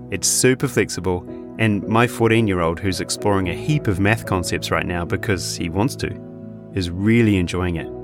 It's 0.10 0.27
super 0.27 0.67
flexible, 0.67 1.25
and 1.60 1.88
my 1.88 2.08
14 2.08 2.48
year 2.48 2.60
old, 2.60 2.79
who's 2.79 3.00
exploring 3.00 3.50
a 3.50 3.53
heap 3.53 3.88
of 3.88 4.00
math 4.00 4.25
concepts 4.25 4.72
right 4.72 4.86
now 4.86 5.05
because 5.05 5.55
he 5.55 5.70
wants 5.70 5.96
to, 5.98 6.72
is 6.74 6.89
really 6.89 7.38
enjoying 7.38 7.75
it. 7.75 8.00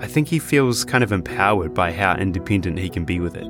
I 0.00 0.06
think 0.06 0.28
he 0.28 0.38
feels 0.38 0.84
kind 0.84 1.04
of 1.04 1.12
empowered 1.12 1.74
by 1.74 1.92
how 1.92 2.16
independent 2.16 2.78
he 2.78 2.88
can 2.88 3.04
be 3.04 3.20
with 3.20 3.36
it. 3.36 3.46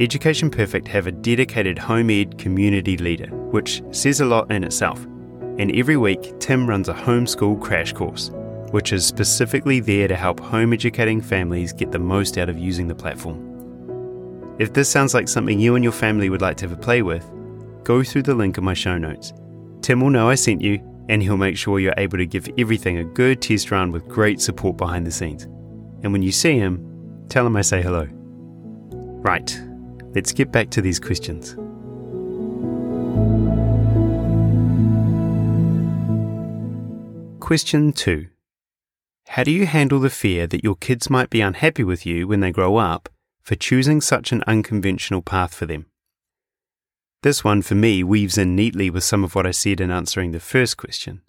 Education 0.00 0.50
Perfect 0.50 0.88
have 0.88 1.06
a 1.06 1.12
dedicated 1.12 1.78
home 1.78 2.10
ed 2.10 2.36
community 2.36 2.96
leader, 2.96 3.28
which 3.28 3.80
says 3.92 4.20
a 4.20 4.24
lot 4.24 4.50
in 4.50 4.64
itself. 4.64 5.04
And 5.58 5.74
every 5.76 5.96
week, 5.96 6.40
Tim 6.40 6.66
runs 6.66 6.88
a 6.88 6.94
homeschool 6.94 7.60
crash 7.60 7.92
course, 7.92 8.30
which 8.72 8.92
is 8.92 9.06
specifically 9.06 9.78
there 9.78 10.08
to 10.08 10.16
help 10.16 10.40
home 10.40 10.72
educating 10.72 11.20
families 11.20 11.72
get 11.72 11.92
the 11.92 11.98
most 11.98 12.38
out 12.38 12.48
of 12.48 12.58
using 12.58 12.88
the 12.88 12.94
platform. 12.94 14.56
If 14.58 14.72
this 14.72 14.88
sounds 14.88 15.14
like 15.14 15.28
something 15.28 15.60
you 15.60 15.76
and 15.76 15.84
your 15.84 15.92
family 15.92 16.28
would 16.28 16.42
like 16.42 16.56
to 16.56 16.68
have 16.68 16.76
a 16.76 16.80
play 16.80 17.02
with, 17.02 17.30
go 17.84 18.02
through 18.02 18.22
the 18.22 18.34
link 18.34 18.58
in 18.58 18.64
my 18.64 18.74
show 18.74 18.98
notes. 18.98 19.32
Tim 19.80 20.00
will 20.00 20.10
know 20.10 20.28
I 20.28 20.34
sent 20.34 20.60
you, 20.60 20.80
and 21.12 21.22
he'll 21.22 21.36
make 21.36 21.58
sure 21.58 21.78
you're 21.78 21.92
able 21.98 22.16
to 22.16 22.24
give 22.24 22.48
everything 22.56 22.96
a 22.96 23.04
good 23.04 23.42
test 23.42 23.70
run 23.70 23.92
with 23.92 24.08
great 24.08 24.40
support 24.40 24.78
behind 24.78 25.06
the 25.06 25.10
scenes. 25.10 25.44
And 26.02 26.10
when 26.10 26.22
you 26.22 26.32
see 26.32 26.56
him, 26.56 27.26
tell 27.28 27.46
him 27.46 27.54
I 27.54 27.60
say 27.60 27.82
hello. 27.82 28.08
Right, 29.20 29.60
let's 30.14 30.32
get 30.32 30.50
back 30.50 30.70
to 30.70 30.80
these 30.80 30.98
questions. 30.98 31.54
Question 37.40 37.92
2 37.92 38.28
How 39.26 39.44
do 39.44 39.50
you 39.50 39.66
handle 39.66 40.00
the 40.00 40.08
fear 40.08 40.46
that 40.46 40.64
your 40.64 40.76
kids 40.76 41.10
might 41.10 41.28
be 41.28 41.42
unhappy 41.42 41.84
with 41.84 42.06
you 42.06 42.26
when 42.26 42.40
they 42.40 42.52
grow 42.52 42.78
up 42.78 43.10
for 43.42 43.54
choosing 43.54 44.00
such 44.00 44.32
an 44.32 44.42
unconventional 44.46 45.20
path 45.20 45.54
for 45.54 45.66
them? 45.66 45.91
This 47.22 47.44
one, 47.44 47.62
for 47.62 47.74
me, 47.74 48.02
weaves 48.02 48.36
in 48.36 48.56
neatly 48.56 48.90
with 48.90 49.04
some 49.04 49.22
of 49.22 49.34
what 49.34 49.46
I 49.46 49.52
said 49.52 49.80
in 49.80 49.90
answering 49.90 50.32
the 50.32 50.40
first 50.40 50.76
question. 50.76 51.22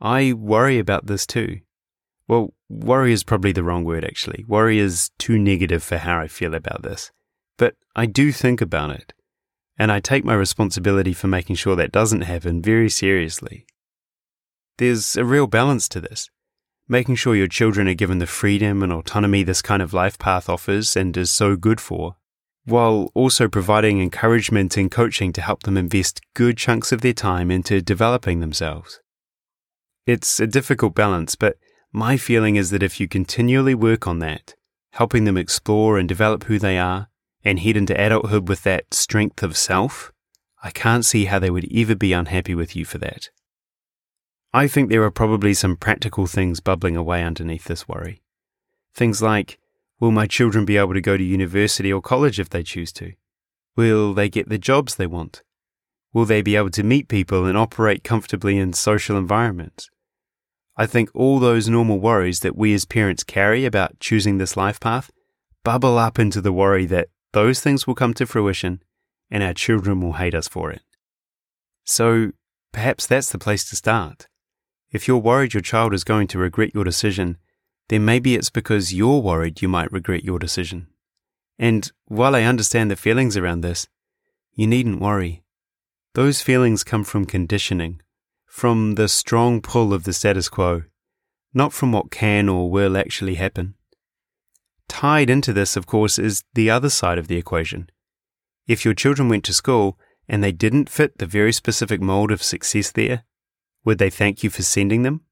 I 0.00 0.34
worry 0.34 0.78
about 0.78 1.06
this 1.06 1.26
too. 1.26 1.60
Well, 2.28 2.52
worry 2.68 3.12
is 3.12 3.24
probably 3.24 3.52
the 3.52 3.62
wrong 3.62 3.84
word, 3.84 4.04
actually. 4.04 4.44
Worry 4.46 4.78
is 4.78 5.10
too 5.18 5.38
negative 5.38 5.82
for 5.82 5.96
how 5.96 6.20
I 6.20 6.28
feel 6.28 6.54
about 6.54 6.82
this. 6.82 7.12
But 7.56 7.76
I 7.94 8.04
do 8.06 8.30
think 8.30 8.60
about 8.60 8.90
it, 8.90 9.14
and 9.78 9.90
I 9.90 10.00
take 10.00 10.24
my 10.24 10.34
responsibility 10.34 11.14
for 11.14 11.28
making 11.28 11.56
sure 11.56 11.76
that 11.76 11.92
doesn't 11.92 12.22
happen 12.22 12.60
very 12.60 12.90
seriously. 12.90 13.66
There's 14.76 15.16
a 15.16 15.24
real 15.24 15.46
balance 15.46 15.88
to 15.90 16.00
this 16.00 16.28
making 16.88 17.16
sure 17.16 17.34
your 17.34 17.48
children 17.48 17.88
are 17.88 17.94
given 17.94 18.18
the 18.18 18.26
freedom 18.26 18.82
and 18.82 18.92
autonomy 18.92 19.42
this 19.42 19.62
kind 19.62 19.82
of 19.82 19.92
life 19.92 20.18
path 20.18 20.48
offers 20.48 20.96
and 20.96 21.16
is 21.16 21.30
so 21.30 21.56
good 21.56 21.80
for, 21.80 22.16
while 22.66 23.10
also 23.14 23.48
providing 23.48 24.02
encouragement 24.02 24.76
and 24.76 24.90
coaching 24.90 25.32
to 25.32 25.40
help 25.40 25.62
them 25.62 25.76
invest 25.76 26.20
good 26.34 26.56
chunks 26.56 26.92
of 26.92 27.00
their 27.00 27.12
time 27.12 27.50
into 27.50 27.80
developing 27.80 28.40
themselves. 28.40 29.00
It's 30.04 30.40
a 30.40 30.46
difficult 30.46 30.94
balance, 30.94 31.36
but 31.36 31.56
my 31.92 32.16
feeling 32.16 32.56
is 32.56 32.70
that 32.70 32.82
if 32.82 33.00
you 33.00 33.08
continually 33.08 33.74
work 33.74 34.06
on 34.06 34.18
that, 34.18 34.54
helping 34.92 35.24
them 35.24 35.36
explore 35.36 35.96
and 35.96 36.08
develop 36.08 36.44
who 36.44 36.58
they 36.58 36.76
are, 36.76 37.08
and 37.44 37.60
head 37.60 37.76
into 37.76 37.98
adulthood 37.98 38.48
with 38.48 38.64
that 38.64 38.92
strength 38.92 39.42
of 39.44 39.56
self, 39.56 40.12
I 40.62 40.70
can't 40.70 41.04
see 41.04 41.26
how 41.26 41.38
they 41.38 41.50
would 41.50 41.68
ever 41.72 41.94
be 41.94 42.12
unhappy 42.12 42.54
with 42.56 42.74
you 42.74 42.84
for 42.84 42.98
that. 42.98 43.30
I 44.52 44.66
think 44.66 44.88
there 44.88 45.04
are 45.04 45.10
probably 45.12 45.54
some 45.54 45.76
practical 45.76 46.26
things 46.26 46.60
bubbling 46.60 46.96
away 46.96 47.22
underneath 47.22 47.64
this 47.64 47.86
worry. 47.86 48.22
Things 48.94 49.22
like 49.22 49.58
Will 49.98 50.10
my 50.10 50.26
children 50.26 50.64
be 50.64 50.76
able 50.76 50.94
to 50.94 51.00
go 51.00 51.16
to 51.16 51.24
university 51.24 51.92
or 51.92 52.02
college 52.02 52.38
if 52.38 52.50
they 52.50 52.62
choose 52.62 52.92
to? 52.94 53.12
Will 53.76 54.12
they 54.14 54.28
get 54.28 54.48
the 54.48 54.58
jobs 54.58 54.96
they 54.96 55.06
want? 55.06 55.42
Will 56.12 56.24
they 56.24 56.42
be 56.42 56.56
able 56.56 56.70
to 56.70 56.82
meet 56.82 57.08
people 57.08 57.46
and 57.46 57.56
operate 57.56 58.04
comfortably 58.04 58.58
in 58.58 58.72
social 58.72 59.16
environments? 59.16 59.88
I 60.76 60.86
think 60.86 61.10
all 61.14 61.38
those 61.38 61.68
normal 61.68 61.98
worries 61.98 62.40
that 62.40 62.56
we 62.56 62.74
as 62.74 62.84
parents 62.84 63.24
carry 63.24 63.64
about 63.64 63.98
choosing 63.98 64.36
this 64.38 64.56
life 64.56 64.78
path 64.78 65.10
bubble 65.64 65.98
up 65.98 66.18
into 66.18 66.40
the 66.40 66.52
worry 66.52 66.86
that 66.86 67.08
those 67.32 67.60
things 67.60 67.86
will 67.86 67.94
come 67.94 68.14
to 68.14 68.24
fruition 68.24 68.82
and 69.30 69.42
our 69.42 69.54
children 69.54 70.00
will 70.00 70.12
hate 70.12 70.34
us 70.34 70.46
for 70.46 70.70
it. 70.70 70.82
So 71.84 72.32
perhaps 72.72 73.06
that's 73.06 73.30
the 73.30 73.38
place 73.38 73.68
to 73.70 73.76
start. 73.76 74.28
If 74.92 75.08
you're 75.08 75.18
worried 75.18 75.54
your 75.54 75.62
child 75.62 75.92
is 75.92 76.04
going 76.04 76.28
to 76.28 76.38
regret 76.38 76.74
your 76.74 76.84
decision, 76.84 77.38
then 77.88 78.04
maybe 78.04 78.34
it's 78.34 78.50
because 78.50 78.94
you're 78.94 79.20
worried 79.20 79.62
you 79.62 79.68
might 79.68 79.92
regret 79.92 80.24
your 80.24 80.38
decision. 80.38 80.88
And 81.58 81.90
while 82.06 82.34
I 82.34 82.42
understand 82.42 82.90
the 82.90 82.96
feelings 82.96 83.36
around 83.36 83.60
this, 83.60 83.88
you 84.52 84.66
needn't 84.66 85.00
worry. 85.00 85.42
Those 86.14 86.42
feelings 86.42 86.84
come 86.84 87.04
from 87.04 87.24
conditioning, 87.26 88.00
from 88.46 88.94
the 88.94 89.08
strong 89.08 89.60
pull 89.60 89.92
of 89.92 90.04
the 90.04 90.12
status 90.12 90.48
quo, 90.48 90.82
not 91.54 91.72
from 91.72 91.92
what 91.92 92.10
can 92.10 92.48
or 92.48 92.70
will 92.70 92.96
actually 92.96 93.34
happen. 93.34 93.74
Tied 94.88 95.30
into 95.30 95.52
this, 95.52 95.76
of 95.76 95.86
course, 95.86 96.18
is 96.18 96.44
the 96.54 96.70
other 96.70 96.90
side 96.90 97.18
of 97.18 97.28
the 97.28 97.36
equation. 97.36 97.90
If 98.66 98.84
your 98.84 98.94
children 98.94 99.28
went 99.28 99.44
to 99.44 99.52
school 99.52 99.98
and 100.28 100.42
they 100.42 100.52
didn't 100.52 100.88
fit 100.88 101.18
the 101.18 101.26
very 101.26 101.52
specific 101.52 102.00
mold 102.00 102.30
of 102.30 102.42
success 102.42 102.90
there, 102.90 103.24
would 103.84 103.98
they 103.98 104.10
thank 104.10 104.42
you 104.42 104.50
for 104.50 104.62
sending 104.62 105.02
them? 105.02 105.22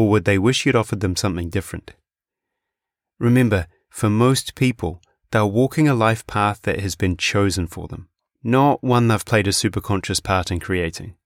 Or 0.00 0.08
would 0.08 0.24
they 0.24 0.38
wish 0.38 0.64
you'd 0.64 0.76
offered 0.76 1.00
them 1.00 1.14
something 1.14 1.50
different? 1.50 1.92
Remember, 3.18 3.66
for 3.90 4.08
most 4.08 4.54
people, 4.54 5.02
they're 5.30 5.44
walking 5.44 5.88
a 5.88 5.94
life 5.94 6.26
path 6.26 6.62
that 6.62 6.80
has 6.80 6.94
been 6.94 7.18
chosen 7.18 7.66
for 7.66 7.86
them, 7.86 8.08
not 8.42 8.82
one 8.82 9.08
they've 9.08 9.26
played 9.26 9.46
a 9.46 9.50
superconscious 9.50 10.22
part 10.22 10.50
in 10.50 10.58
creating. 10.58 11.16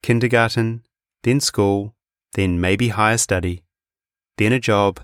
Kindergarten, 0.00 0.84
then 1.24 1.40
school, 1.40 1.96
then 2.34 2.60
maybe 2.60 2.90
higher 2.90 3.18
study, 3.18 3.64
then 4.38 4.52
a 4.52 4.60
job, 4.60 5.00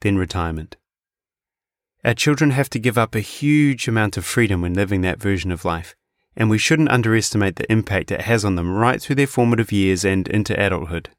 then 0.00 0.16
retirement. 0.16 0.78
Our 2.02 2.14
children 2.14 2.52
have 2.52 2.70
to 2.70 2.78
give 2.78 2.96
up 2.96 3.14
a 3.14 3.20
huge 3.20 3.86
amount 3.86 4.16
of 4.16 4.24
freedom 4.24 4.62
when 4.62 4.72
living 4.72 5.02
that 5.02 5.20
version 5.20 5.52
of 5.52 5.66
life, 5.66 5.94
and 6.34 6.48
we 6.48 6.56
shouldn't 6.56 6.90
underestimate 6.90 7.56
the 7.56 7.70
impact 7.70 8.10
it 8.10 8.22
has 8.22 8.46
on 8.46 8.54
them 8.54 8.72
right 8.72 9.02
through 9.02 9.16
their 9.16 9.26
formative 9.26 9.72
years 9.72 10.06
and 10.06 10.26
into 10.26 10.58
adulthood. 10.58 11.10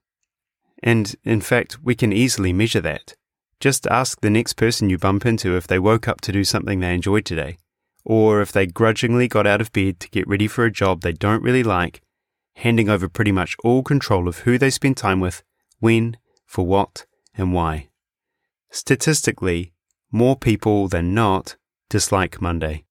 And 0.81 1.15
in 1.23 1.41
fact, 1.41 1.77
we 1.83 1.95
can 1.95 2.11
easily 2.11 2.53
measure 2.53 2.81
that. 2.81 3.15
Just 3.59 3.85
ask 3.87 4.21
the 4.21 4.29
next 4.29 4.53
person 4.53 4.89
you 4.89 4.97
bump 4.97 5.25
into 5.25 5.55
if 5.55 5.67
they 5.67 5.77
woke 5.77 6.07
up 6.07 6.21
to 6.21 6.31
do 6.31 6.43
something 6.43 6.79
they 6.79 6.95
enjoyed 6.95 7.25
today, 7.25 7.57
or 8.03 8.41
if 8.41 8.51
they 8.51 8.65
grudgingly 8.65 9.27
got 9.27 9.45
out 9.45 9.61
of 9.61 9.71
bed 9.71 9.99
to 9.99 10.09
get 10.09 10.27
ready 10.27 10.47
for 10.47 10.65
a 10.65 10.71
job 10.71 11.01
they 11.01 11.13
don't 11.13 11.43
really 11.43 11.61
like, 11.61 12.01
handing 12.55 12.89
over 12.89 13.07
pretty 13.07 13.31
much 13.31 13.55
all 13.63 13.83
control 13.83 14.27
of 14.27 14.39
who 14.39 14.57
they 14.57 14.71
spend 14.71 14.97
time 14.97 15.19
with, 15.19 15.43
when, 15.79 16.17
for 16.45 16.65
what, 16.65 17.05
and 17.35 17.53
why. 17.53 17.89
Statistically, 18.71 19.73
more 20.11 20.35
people 20.35 20.87
than 20.87 21.13
not 21.13 21.55
dislike 21.89 22.41
Monday. 22.41 22.85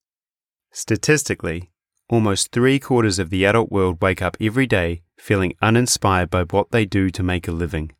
Statistically, 0.70 1.70
almost 2.08 2.52
three 2.52 2.78
quarters 2.78 3.18
of 3.18 3.30
the 3.30 3.44
adult 3.44 3.72
world 3.72 4.00
wake 4.00 4.22
up 4.22 4.36
every 4.40 4.66
day 4.66 5.02
feeling 5.20 5.54
uninspired 5.60 6.30
by 6.30 6.44
what 6.44 6.70
they 6.70 6.84
do 6.84 7.10
to 7.10 7.22
make 7.22 7.46
a 7.46 7.52
living. 7.52 7.92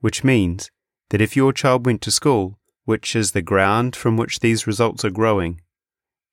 Which 0.00 0.24
means 0.24 0.70
that 1.10 1.20
if 1.20 1.36
your 1.36 1.52
child 1.52 1.86
went 1.86 2.02
to 2.02 2.10
school, 2.10 2.58
which 2.84 3.16
is 3.16 3.32
the 3.32 3.42
ground 3.42 3.96
from 3.96 4.16
which 4.16 4.40
these 4.40 4.66
results 4.66 5.04
are 5.04 5.10
growing, 5.10 5.60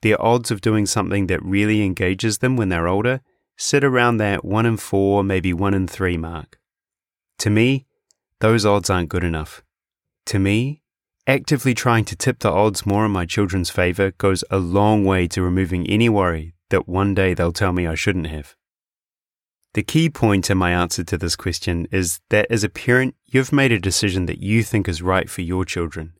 their 0.02 0.22
odds 0.22 0.52
of 0.52 0.62
doing 0.62 0.86
something 0.86 1.28
that 1.28 1.44
really 1.44 1.82
engages 1.82 2.40
them 2.40 2.58
when 2.58 2.70
they're 2.70 2.88
older 2.88 3.22
sit 3.58 3.84
around 3.84 4.18
that 4.18 4.44
1 4.44 4.66
in 4.66 4.78
4, 4.78 5.24
maybe 5.24 5.54
1 5.54 5.74
in 5.74 5.88
3 5.88 6.18
mark. 6.18 6.60
To 7.40 7.50
me, 7.50 7.86
those 8.40 8.66
odds 8.66 8.90
aren't 8.90 9.10
good 9.10 9.24
enough. 9.24 9.64
To 10.28 10.40
me, 10.40 10.82
actively 11.28 11.74
trying 11.74 12.06
to 12.06 12.16
tip 12.16 12.40
the 12.40 12.52
odds 12.52 12.86
more 12.86 13.06
in 13.06 13.12
my 13.12 13.26
children's 13.26 13.70
favor 13.70 14.12
goes 14.12 14.44
a 14.50 14.58
long 14.58 15.06
way 15.06 15.28
to 15.30 15.42
removing 15.42 15.88
any 15.88 16.10
worry 16.10 16.56
that 16.70 16.88
one 16.88 17.14
day 17.14 17.34
they'll 17.34 17.54
tell 17.54 17.74
me 17.74 17.88
I 17.88 17.96
shouldn't 17.96 18.28
have. 18.28 18.56
The 19.74 19.84
key 19.84 20.10
point 20.10 20.52
in 20.52 20.58
my 20.60 20.72
answer 20.72 21.04
to 21.04 21.18
this 21.18 21.36
question 21.36 21.88
is 21.92 22.20
that 22.30 22.46
as 22.52 22.64
a 22.64 22.70
parent, 22.70 23.16
you've 23.26 23.52
made 23.52 23.72
a 23.72 23.80
decision 23.80 24.28
that 24.28 24.38
you 24.38 24.62
think 24.62 24.88
is 24.88 25.02
right 25.02 25.28
for 25.28 25.42
your 25.42 25.66
children. 25.66 26.14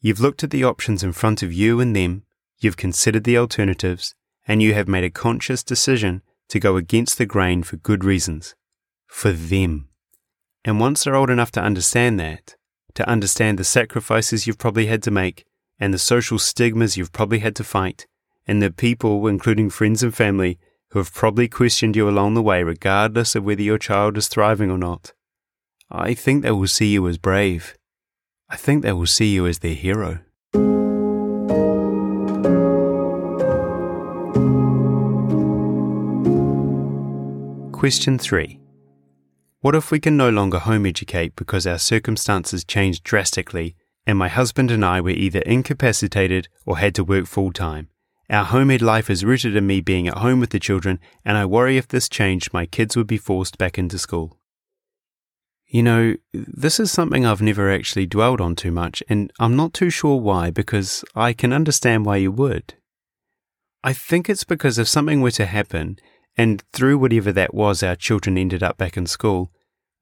You've 0.00 0.20
looked 0.20 0.42
at 0.42 0.50
the 0.50 0.64
options 0.64 1.02
in 1.02 1.12
front 1.12 1.42
of 1.42 1.52
you 1.52 1.80
and 1.80 1.94
them, 1.94 2.22
you've 2.58 2.78
considered 2.78 3.24
the 3.24 3.36
alternatives, 3.36 4.14
and 4.48 4.62
you 4.62 4.72
have 4.72 4.88
made 4.88 5.04
a 5.04 5.10
conscious 5.10 5.62
decision 5.62 6.22
to 6.48 6.58
go 6.58 6.76
against 6.76 7.18
the 7.18 7.26
grain 7.26 7.62
for 7.62 7.76
good 7.76 8.04
reasons. 8.04 8.54
For 9.06 9.32
them. 9.32 9.88
And 10.64 10.80
once 10.80 11.04
they're 11.04 11.14
old 11.14 11.30
enough 11.30 11.52
to 11.52 11.62
understand 11.62 12.18
that, 12.20 12.56
to 12.94 13.08
understand 13.08 13.58
the 13.58 13.64
sacrifices 13.64 14.46
you've 14.46 14.58
probably 14.58 14.86
had 14.86 15.02
to 15.02 15.10
make, 15.10 15.44
and 15.78 15.92
the 15.92 15.98
social 15.98 16.38
stigmas 16.38 16.96
you've 16.96 17.12
probably 17.12 17.40
had 17.40 17.54
to 17.56 17.64
fight, 17.64 18.06
and 18.46 18.62
the 18.62 18.70
people, 18.70 19.26
including 19.26 19.68
friends 19.68 20.02
and 20.02 20.14
family, 20.14 20.58
who 20.96 21.00
have 21.00 21.12
probably 21.12 21.46
questioned 21.46 21.94
you 21.94 22.08
along 22.08 22.32
the 22.32 22.40
way, 22.40 22.62
regardless 22.62 23.34
of 23.34 23.44
whether 23.44 23.60
your 23.60 23.76
child 23.76 24.16
is 24.16 24.28
thriving 24.28 24.70
or 24.70 24.78
not, 24.78 25.12
I 25.90 26.14
think 26.14 26.42
they 26.42 26.50
will 26.50 26.66
see 26.66 26.86
you 26.86 27.06
as 27.06 27.18
brave. 27.18 27.76
I 28.48 28.56
think 28.56 28.82
they 28.82 28.94
will 28.94 29.04
see 29.04 29.34
you 29.34 29.46
as 29.46 29.58
their 29.58 29.74
hero. 29.74 30.20
Question 37.72 38.18
3. 38.18 38.58
What 39.60 39.74
if 39.74 39.90
we 39.90 40.00
can 40.00 40.16
no 40.16 40.30
longer 40.30 40.60
home 40.60 40.86
educate 40.86 41.36
because 41.36 41.66
our 41.66 41.78
circumstances 41.78 42.64
changed 42.64 43.04
drastically 43.04 43.76
and 44.06 44.16
my 44.16 44.28
husband 44.28 44.70
and 44.70 44.82
I 44.82 45.02
were 45.02 45.10
either 45.10 45.40
incapacitated 45.40 46.48
or 46.64 46.78
had 46.78 46.94
to 46.94 47.04
work 47.04 47.26
full 47.26 47.52
time? 47.52 47.90
Our 48.28 48.44
home 48.44 48.70
ed 48.70 48.82
life 48.82 49.08
is 49.08 49.24
rooted 49.24 49.54
in 49.54 49.66
me 49.66 49.80
being 49.80 50.08
at 50.08 50.18
home 50.18 50.40
with 50.40 50.50
the 50.50 50.58
children, 50.58 50.98
and 51.24 51.36
I 51.36 51.46
worry 51.46 51.76
if 51.76 51.86
this 51.86 52.08
changed, 52.08 52.52
my 52.52 52.66
kids 52.66 52.96
would 52.96 53.06
be 53.06 53.18
forced 53.18 53.56
back 53.56 53.78
into 53.78 53.98
school. 53.98 54.38
You 55.66 55.82
know, 55.82 56.16
this 56.32 56.80
is 56.80 56.90
something 56.90 57.24
I've 57.24 57.42
never 57.42 57.70
actually 57.70 58.06
dwelled 58.06 58.40
on 58.40 58.56
too 58.56 58.72
much, 58.72 59.02
and 59.08 59.32
I'm 59.38 59.56
not 59.56 59.72
too 59.72 59.90
sure 59.90 60.20
why 60.20 60.50
because 60.50 61.04
I 61.14 61.32
can 61.32 61.52
understand 61.52 62.04
why 62.04 62.16
you 62.16 62.32
would. 62.32 62.74
I 63.84 63.92
think 63.92 64.28
it's 64.28 64.44
because 64.44 64.78
if 64.78 64.88
something 64.88 65.20
were 65.20 65.30
to 65.32 65.46
happen 65.46 65.98
and 66.36 66.62
through 66.72 66.98
whatever 66.98 67.30
that 67.32 67.54
was, 67.54 67.82
our 67.82 67.94
children 67.96 68.36
ended 68.36 68.62
up 68.62 68.76
back 68.76 68.96
in 68.96 69.06
school, 69.06 69.52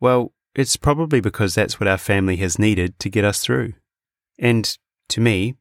well, 0.01 0.33
it's 0.55 0.77
probably 0.77 1.21
because 1.21 1.55
that's 1.55 1.79
what 1.79 1.89
our 1.89 1.99
family 1.99 2.37
has 2.37 2.59
needed 2.59 2.99
to 3.01 3.11
get 3.11 3.25
us 3.25 3.41
through. 3.41 3.75
And 4.39 4.77
to 5.11 5.21
me, 5.21 5.57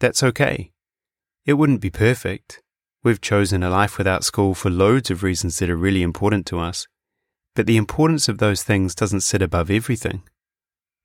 that's 0.00 0.22
okay. 0.22 0.72
It 1.48 1.56
wouldn't 1.56 1.80
be 1.80 1.88
perfect. 1.88 2.60
We've 3.02 3.22
chosen 3.22 3.62
a 3.62 3.70
life 3.70 3.96
without 3.96 4.22
school 4.22 4.52
for 4.52 4.68
loads 4.68 5.10
of 5.10 5.22
reasons 5.22 5.58
that 5.58 5.70
are 5.70 5.76
really 5.78 6.02
important 6.02 6.44
to 6.48 6.58
us. 6.58 6.86
But 7.54 7.64
the 7.64 7.78
importance 7.78 8.28
of 8.28 8.36
those 8.36 8.62
things 8.62 8.94
doesn't 8.94 9.22
sit 9.22 9.40
above 9.40 9.70
everything. 9.70 10.24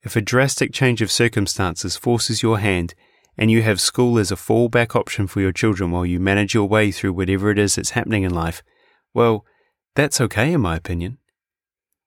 If 0.01 0.17
a 0.17 0.21
drastic 0.21 0.73
change 0.73 1.01
of 1.01 1.09
circumstances 1.09 1.95
forces 1.95 2.43
your 2.43 2.59
hand 2.59 2.93
and 3.37 3.51
you 3.51 3.61
have 3.61 3.79
school 3.79 4.19
as 4.19 4.33
a 4.33 4.35
fallback 4.35 4.97
option 4.97 5.27
for 5.27 5.39
your 5.39 5.53
children 5.53 5.91
while 5.91 6.05
you 6.05 6.19
manage 6.19 6.53
your 6.53 6.67
way 6.67 6.91
through 6.91 7.13
whatever 7.13 7.49
it 7.49 7.57
is 7.57 7.75
that's 7.75 7.91
happening 7.91 8.23
in 8.23 8.33
life, 8.33 8.63
well, 9.13 9.45
that's 9.95 10.19
okay 10.19 10.51
in 10.51 10.59
my 10.59 10.75
opinion. 10.75 11.19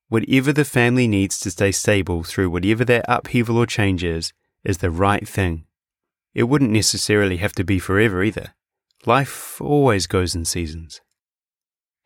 Whatever 0.09 0.53
the 0.53 0.67
family 0.67 1.09
needs 1.09 1.39
to 1.39 1.51
stay 1.51 1.73
stable 1.73 2.23
through 2.23 2.51
whatever 2.51 2.85
that 2.85 3.07
upheaval 3.09 3.57
or 3.57 3.65
change 3.65 4.05
is, 4.05 4.35
is 4.63 4.77
the 4.77 4.91
right 4.91 5.27
thing. 5.27 5.65
It 6.37 6.45
wouldn't 6.45 6.71
necessarily 6.71 7.39
have 7.39 7.55
to 7.55 7.65
be 7.65 7.79
forever 7.79 8.23
either. 8.23 8.55
Life 9.07 9.59
always 9.61 10.07
goes 10.07 10.35
in 10.35 10.45
seasons. 10.45 11.01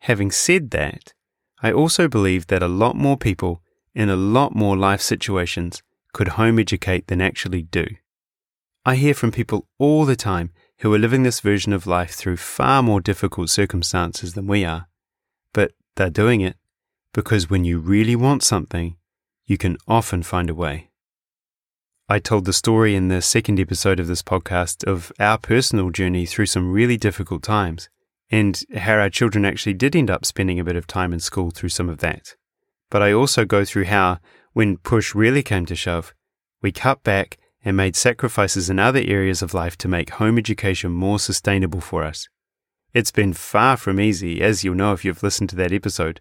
Having 0.09 0.31
said 0.31 0.71
that, 0.71 1.13
I 1.61 1.71
also 1.73 2.07
believe 2.07 2.47
that 2.47 2.63
a 2.63 2.77
lot 2.83 2.95
more 2.95 3.17
people 3.17 3.61
in 3.93 4.09
a 4.09 4.15
lot 4.15 4.55
more 4.55 4.77
life 4.77 5.01
situations 5.01 5.83
could 6.13 6.29
home 6.39 6.59
educate 6.59 7.07
than 7.07 7.19
actually 7.19 7.63
do. 7.63 7.85
I 8.85 8.95
hear 8.95 9.13
from 9.13 9.31
people 9.31 9.67
all 9.77 10.05
the 10.05 10.15
time 10.15 10.51
who 10.79 10.93
are 10.93 11.03
living 11.05 11.23
this 11.23 11.41
version 11.41 11.73
of 11.73 11.85
life 11.85 12.11
through 12.11 12.37
far 12.37 12.81
more 12.81 13.01
difficult 13.01 13.49
circumstances 13.49 14.33
than 14.33 14.47
we 14.47 14.63
are 14.63 14.87
but 15.53 15.73
they're 15.95 16.09
doing 16.09 16.41
it 16.41 16.55
because 17.13 17.49
when 17.49 17.65
you 17.65 17.79
really 17.79 18.15
want 18.15 18.43
something, 18.43 18.95
you 19.45 19.57
can 19.57 19.77
often 19.87 20.23
find 20.23 20.49
a 20.49 20.55
way. 20.55 20.90
I 22.11 22.19
told 22.19 22.43
the 22.43 22.51
story 22.51 22.93
in 22.93 23.07
the 23.07 23.21
second 23.21 23.57
episode 23.57 23.97
of 23.97 24.07
this 24.07 24.21
podcast 24.21 24.83
of 24.83 25.13
our 25.17 25.37
personal 25.37 25.91
journey 25.91 26.25
through 26.25 26.47
some 26.47 26.69
really 26.69 26.97
difficult 26.97 27.41
times 27.41 27.87
and 28.29 28.61
how 28.75 28.95
our 28.95 29.09
children 29.09 29.45
actually 29.45 29.75
did 29.75 29.95
end 29.95 30.11
up 30.11 30.25
spending 30.25 30.59
a 30.59 30.65
bit 30.65 30.75
of 30.75 30.85
time 30.85 31.13
in 31.13 31.21
school 31.21 31.51
through 31.51 31.69
some 31.69 31.87
of 31.87 31.99
that. 31.99 32.35
But 32.89 33.01
I 33.01 33.13
also 33.13 33.45
go 33.45 33.63
through 33.63 33.85
how, 33.85 34.19
when 34.51 34.75
push 34.75 35.15
really 35.15 35.41
came 35.41 35.65
to 35.67 35.73
shove, 35.73 36.13
we 36.61 36.73
cut 36.73 37.01
back 37.01 37.37
and 37.63 37.77
made 37.77 37.95
sacrifices 37.95 38.69
in 38.69 38.77
other 38.77 39.01
areas 39.05 39.41
of 39.41 39.53
life 39.53 39.77
to 39.77 39.87
make 39.87 40.09
home 40.09 40.37
education 40.37 40.91
more 40.91 41.17
sustainable 41.17 41.79
for 41.79 42.03
us. 42.03 42.27
It's 42.93 43.11
been 43.11 43.31
far 43.31 43.77
from 43.77 44.01
easy, 44.01 44.41
as 44.41 44.65
you'll 44.65 44.75
know 44.75 44.91
if 44.91 45.05
you've 45.05 45.23
listened 45.23 45.49
to 45.51 45.55
that 45.55 45.71
episode, 45.71 46.19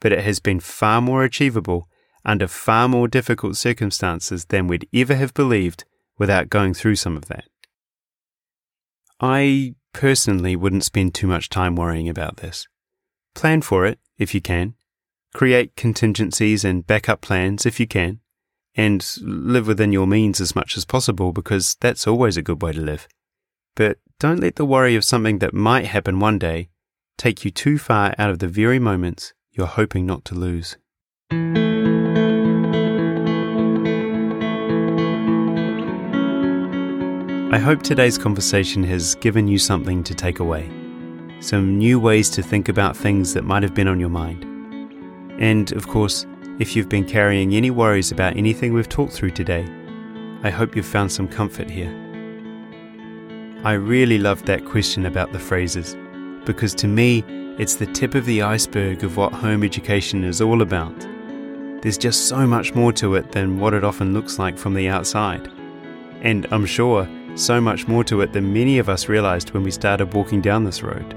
but 0.00 0.12
it 0.12 0.22
has 0.22 0.38
been 0.38 0.60
far 0.60 1.00
more 1.00 1.24
achievable 1.24 1.88
under 2.24 2.48
far 2.48 2.88
more 2.88 3.08
difficult 3.08 3.56
circumstances 3.56 4.46
than 4.46 4.66
we'd 4.66 4.88
ever 4.92 5.14
have 5.14 5.34
believed 5.34 5.84
without 6.18 6.50
going 6.50 6.74
through 6.74 6.96
some 6.96 7.16
of 7.16 7.26
that. 7.26 7.44
I 9.20 9.74
personally 9.92 10.56
wouldn't 10.56 10.84
spend 10.84 11.14
too 11.14 11.26
much 11.26 11.48
time 11.48 11.76
worrying 11.76 12.08
about 12.08 12.38
this. 12.38 12.66
Plan 13.34 13.60
for 13.62 13.86
it 13.86 13.98
if 14.18 14.34
you 14.34 14.40
can, 14.40 14.74
create 15.34 15.76
contingencies 15.76 16.64
and 16.64 16.86
backup 16.86 17.20
plans 17.20 17.66
if 17.66 17.78
you 17.80 17.86
can, 17.86 18.20
and 18.74 19.16
live 19.20 19.66
within 19.66 19.92
your 19.92 20.06
means 20.06 20.40
as 20.40 20.54
much 20.54 20.76
as 20.76 20.84
possible 20.84 21.32
because 21.32 21.76
that's 21.80 22.06
always 22.06 22.36
a 22.36 22.42
good 22.42 22.62
way 22.62 22.72
to 22.72 22.80
live. 22.80 23.08
But 23.74 23.98
don't 24.18 24.40
let 24.40 24.56
the 24.56 24.64
worry 24.64 24.96
of 24.96 25.04
something 25.04 25.38
that 25.38 25.54
might 25.54 25.86
happen 25.86 26.20
one 26.20 26.38
day 26.38 26.68
take 27.16 27.44
you 27.44 27.50
too 27.50 27.78
far 27.78 28.14
out 28.18 28.30
of 28.30 28.38
the 28.38 28.48
very 28.48 28.78
moments 28.78 29.32
you're 29.52 29.66
hoping 29.66 30.06
not 30.06 30.24
to 30.26 30.34
lose. 30.34 30.76
I 37.52 37.58
hope 37.58 37.82
today's 37.82 38.16
conversation 38.16 38.84
has 38.84 39.16
given 39.16 39.48
you 39.48 39.58
something 39.58 40.04
to 40.04 40.14
take 40.14 40.38
away, 40.38 40.70
some 41.40 41.78
new 41.78 41.98
ways 41.98 42.30
to 42.30 42.44
think 42.44 42.68
about 42.68 42.96
things 42.96 43.34
that 43.34 43.42
might 43.42 43.64
have 43.64 43.74
been 43.74 43.88
on 43.88 43.98
your 43.98 44.08
mind. 44.08 44.44
And, 45.40 45.72
of 45.72 45.88
course, 45.88 46.26
if 46.60 46.76
you've 46.76 46.88
been 46.88 47.04
carrying 47.04 47.56
any 47.56 47.72
worries 47.72 48.12
about 48.12 48.36
anything 48.36 48.72
we've 48.72 48.88
talked 48.88 49.14
through 49.14 49.32
today, 49.32 49.66
I 50.44 50.50
hope 50.50 50.76
you've 50.76 50.86
found 50.86 51.10
some 51.10 51.26
comfort 51.26 51.68
here. 51.68 51.90
I 53.64 53.72
really 53.72 54.18
loved 54.18 54.46
that 54.46 54.64
question 54.64 55.04
about 55.04 55.32
the 55.32 55.40
phrases, 55.40 55.96
because 56.44 56.72
to 56.76 56.86
me, 56.86 57.24
it's 57.58 57.74
the 57.74 57.86
tip 57.86 58.14
of 58.14 58.26
the 58.26 58.42
iceberg 58.42 59.02
of 59.02 59.16
what 59.16 59.32
home 59.32 59.64
education 59.64 60.22
is 60.22 60.40
all 60.40 60.62
about. 60.62 60.96
There's 61.82 61.98
just 61.98 62.28
so 62.28 62.46
much 62.46 62.76
more 62.76 62.92
to 62.92 63.16
it 63.16 63.32
than 63.32 63.58
what 63.58 63.74
it 63.74 63.82
often 63.82 64.12
looks 64.12 64.38
like 64.38 64.56
from 64.56 64.74
the 64.74 64.86
outside. 64.86 65.50
And 66.22 66.46
I'm 66.52 66.66
sure 66.66 67.08
so 67.34 67.60
much 67.60 67.88
more 67.88 68.04
to 68.04 68.20
it 68.20 68.32
than 68.32 68.52
many 68.52 68.78
of 68.78 68.88
us 68.88 69.08
realized 69.08 69.50
when 69.52 69.62
we 69.62 69.70
started 69.70 70.14
walking 70.14 70.40
down 70.40 70.64
this 70.64 70.82
road. 70.82 71.14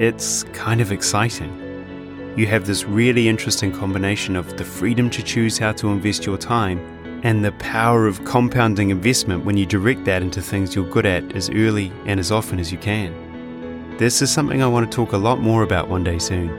It's 0.00 0.42
kind 0.52 0.80
of 0.80 0.92
exciting. 0.92 2.34
You 2.36 2.46
have 2.46 2.66
this 2.66 2.84
really 2.84 3.28
interesting 3.28 3.72
combination 3.72 4.34
of 4.36 4.56
the 4.56 4.64
freedom 4.64 5.08
to 5.10 5.22
choose 5.22 5.58
how 5.58 5.72
to 5.72 5.88
invest 5.88 6.26
your 6.26 6.38
time 6.38 6.80
and 7.22 7.44
the 7.44 7.52
power 7.52 8.06
of 8.06 8.24
compounding 8.24 8.90
investment 8.90 9.44
when 9.44 9.56
you 9.56 9.64
direct 9.64 10.04
that 10.04 10.20
into 10.20 10.42
things 10.42 10.74
you're 10.74 10.90
good 10.90 11.06
at 11.06 11.34
as 11.36 11.48
early 11.50 11.92
and 12.06 12.20
as 12.20 12.32
often 12.32 12.58
as 12.58 12.72
you 12.72 12.78
can. 12.78 13.96
This 13.98 14.20
is 14.20 14.32
something 14.32 14.62
I 14.62 14.66
want 14.66 14.90
to 14.90 14.94
talk 14.94 15.12
a 15.12 15.16
lot 15.16 15.40
more 15.40 15.62
about 15.62 15.88
one 15.88 16.04
day 16.04 16.18
soon. 16.18 16.50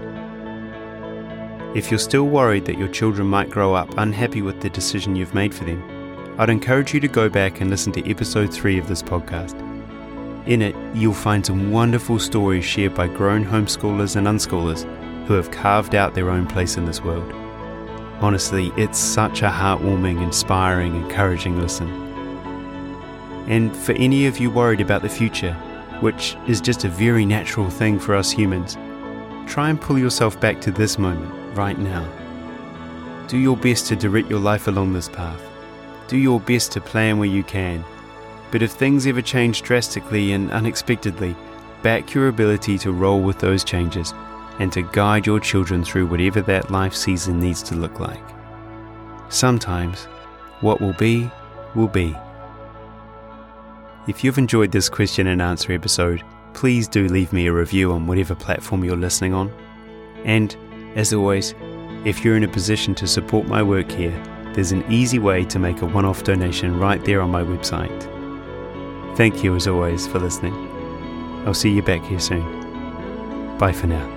If 1.75 1.91
you're 1.91 1.99
still 1.99 2.27
worried 2.27 2.65
that 2.65 2.77
your 2.77 2.88
children 2.88 3.27
might 3.27 3.49
grow 3.49 3.73
up 3.73 3.97
unhappy 3.97 4.41
with 4.41 4.61
the 4.61 4.69
decision 4.69 5.15
you've 5.15 5.33
made 5.33 5.53
for 5.53 5.65
them, 5.65 5.83
I'd 6.38 6.50
encourage 6.50 6.93
you 6.93 7.00
to 7.00 7.08
go 7.08 7.30
back 7.30 7.62
and 7.62 7.69
listen 7.69 7.93
to 7.93 8.12
episode 8.12 8.54
3 8.54 8.78
of 8.78 8.89
this 8.89 9.02
podcast. 9.02 9.58
In 10.45 10.62
it, 10.62 10.76
you'll 10.93 11.13
find 11.13 11.45
some 11.45 11.71
wonderful 11.71 12.19
stories 12.19 12.65
shared 12.65 12.93
by 12.93 13.08
grown 13.08 13.45
homeschoolers 13.45 14.17
and 14.17 14.28
unschoolers 14.28 14.84
who 15.28 15.34
have 15.34 15.50
carved 15.52 15.95
out 15.95 16.13
their 16.13 16.30
own 16.30 16.45
place 16.45 16.76
in 16.76 16.86
this 16.86 17.02
world. 17.02 17.32
Honestly, 18.21 18.74
it's 18.76 19.00
such 19.00 19.43
a 19.43 19.50
heartwarming, 19.50 20.21
inspiring, 20.21 20.98
encouraging 20.98 21.58
listen. 21.58 21.89
And 23.48 23.74
for 23.74 23.93
any 23.93 24.26
of 24.26 24.38
you 24.38 24.50
worried 24.52 24.82
about 24.82 25.04
the 25.04 25.10
future, 25.10 25.54
which 26.02 26.36
is 26.50 26.60
just 26.60 26.84
a 26.84 26.89
very 26.89 27.26
natural 27.26 27.69
thing 27.69 27.98
for 27.98 28.13
us 28.13 28.30
humans, 28.30 28.76
try 29.50 29.69
and 29.69 29.80
pull 29.80 29.98
yourself 29.98 30.38
back 30.41 30.60
to 30.62 30.71
this 30.71 30.98
moment, 30.98 31.34
right 31.56 31.80
now. 31.80 32.06
Do 33.28 33.38
your 33.38 33.56
best 33.56 33.88
to 33.88 33.95
direct 33.95 34.30
your 34.30 34.39
life 34.39 34.67
along 34.67 34.91
this 34.91 35.08
path. 35.08 35.41
Do 36.08 36.18
your 36.18 36.39
best 36.39 36.72
to 36.74 36.82
plan 36.82 37.18
where 37.18 37.28
you 37.28 37.44
can. 37.44 37.84
But 38.52 38.62
if 38.62 38.72
things 38.72 39.08
ever 39.08 39.22
change 39.22 39.63
drastically 39.63 40.34
and 40.34 40.52
unexpectedly, 40.52 41.36
back 41.82 42.13
your 42.13 42.28
ability 42.28 42.78
to 42.80 42.91
roll 42.91 43.22
with 43.22 43.39
those 43.39 43.63
changes 43.63 44.13
and 44.60 44.72
to 44.72 44.82
guide 44.82 45.26
your 45.26 45.39
children 45.39 45.84
through 45.84 46.08
whatever 46.08 46.41
that 46.41 46.72
life 46.72 46.96
season 46.96 47.39
needs 47.39 47.62
to 47.63 47.76
look 47.76 48.00
like. 48.00 48.24
Sometimes, 49.30 50.06
what 50.62 50.80
will 50.80 50.94
be, 50.94 51.30
will 51.74 51.88
be. 51.88 52.15
If 54.08 54.24
you've 54.24 54.38
enjoyed 54.38 54.72
this 54.72 54.88
question 54.88 55.28
and 55.28 55.41
answer 55.41 55.74
episode, 55.74 56.24
please 56.54 56.88
do 56.88 57.08
leave 57.08 57.34
me 57.34 57.48
a 57.48 57.54
review 57.54 57.91
on 57.91 58.08
whatever 58.08 58.36
platform 58.36 58.84
you're 58.84 58.96
listening 58.96 59.34
on. 59.34 59.52
And, 60.24 60.56
as 60.96 61.13
always, 61.13 61.54
if 62.06 62.24
you're 62.24 62.38
in 62.38 62.44
a 62.44 62.48
position 62.48 62.96
to 62.96 63.08
support 63.08 63.48
my 63.48 63.62
work 63.63 63.91
here, 63.91 64.13
there's 64.56 64.72
an 64.72 64.89
easy 64.89 65.20
way 65.20 65.44
to 65.46 65.60
make 65.60 65.82
a 65.82 65.86
one 65.86 66.06
off 66.06 66.24
donation 66.24 66.80
right 66.80 67.04
there 67.04 67.22
on 67.22 67.30
my 67.30 67.44
website. 67.44 68.02
Thank 69.18 69.44
you, 69.44 69.54
as 69.56 69.68
always, 69.68 70.08
for 70.08 70.20
listening. 70.20 70.54
I'll 71.46 71.54
see 71.54 71.72
you 71.72 71.82
back 71.82 72.04
here 72.04 72.20
soon. 72.20 73.58
Bye 73.58 73.74
for 73.74 73.88
now. 73.88 74.14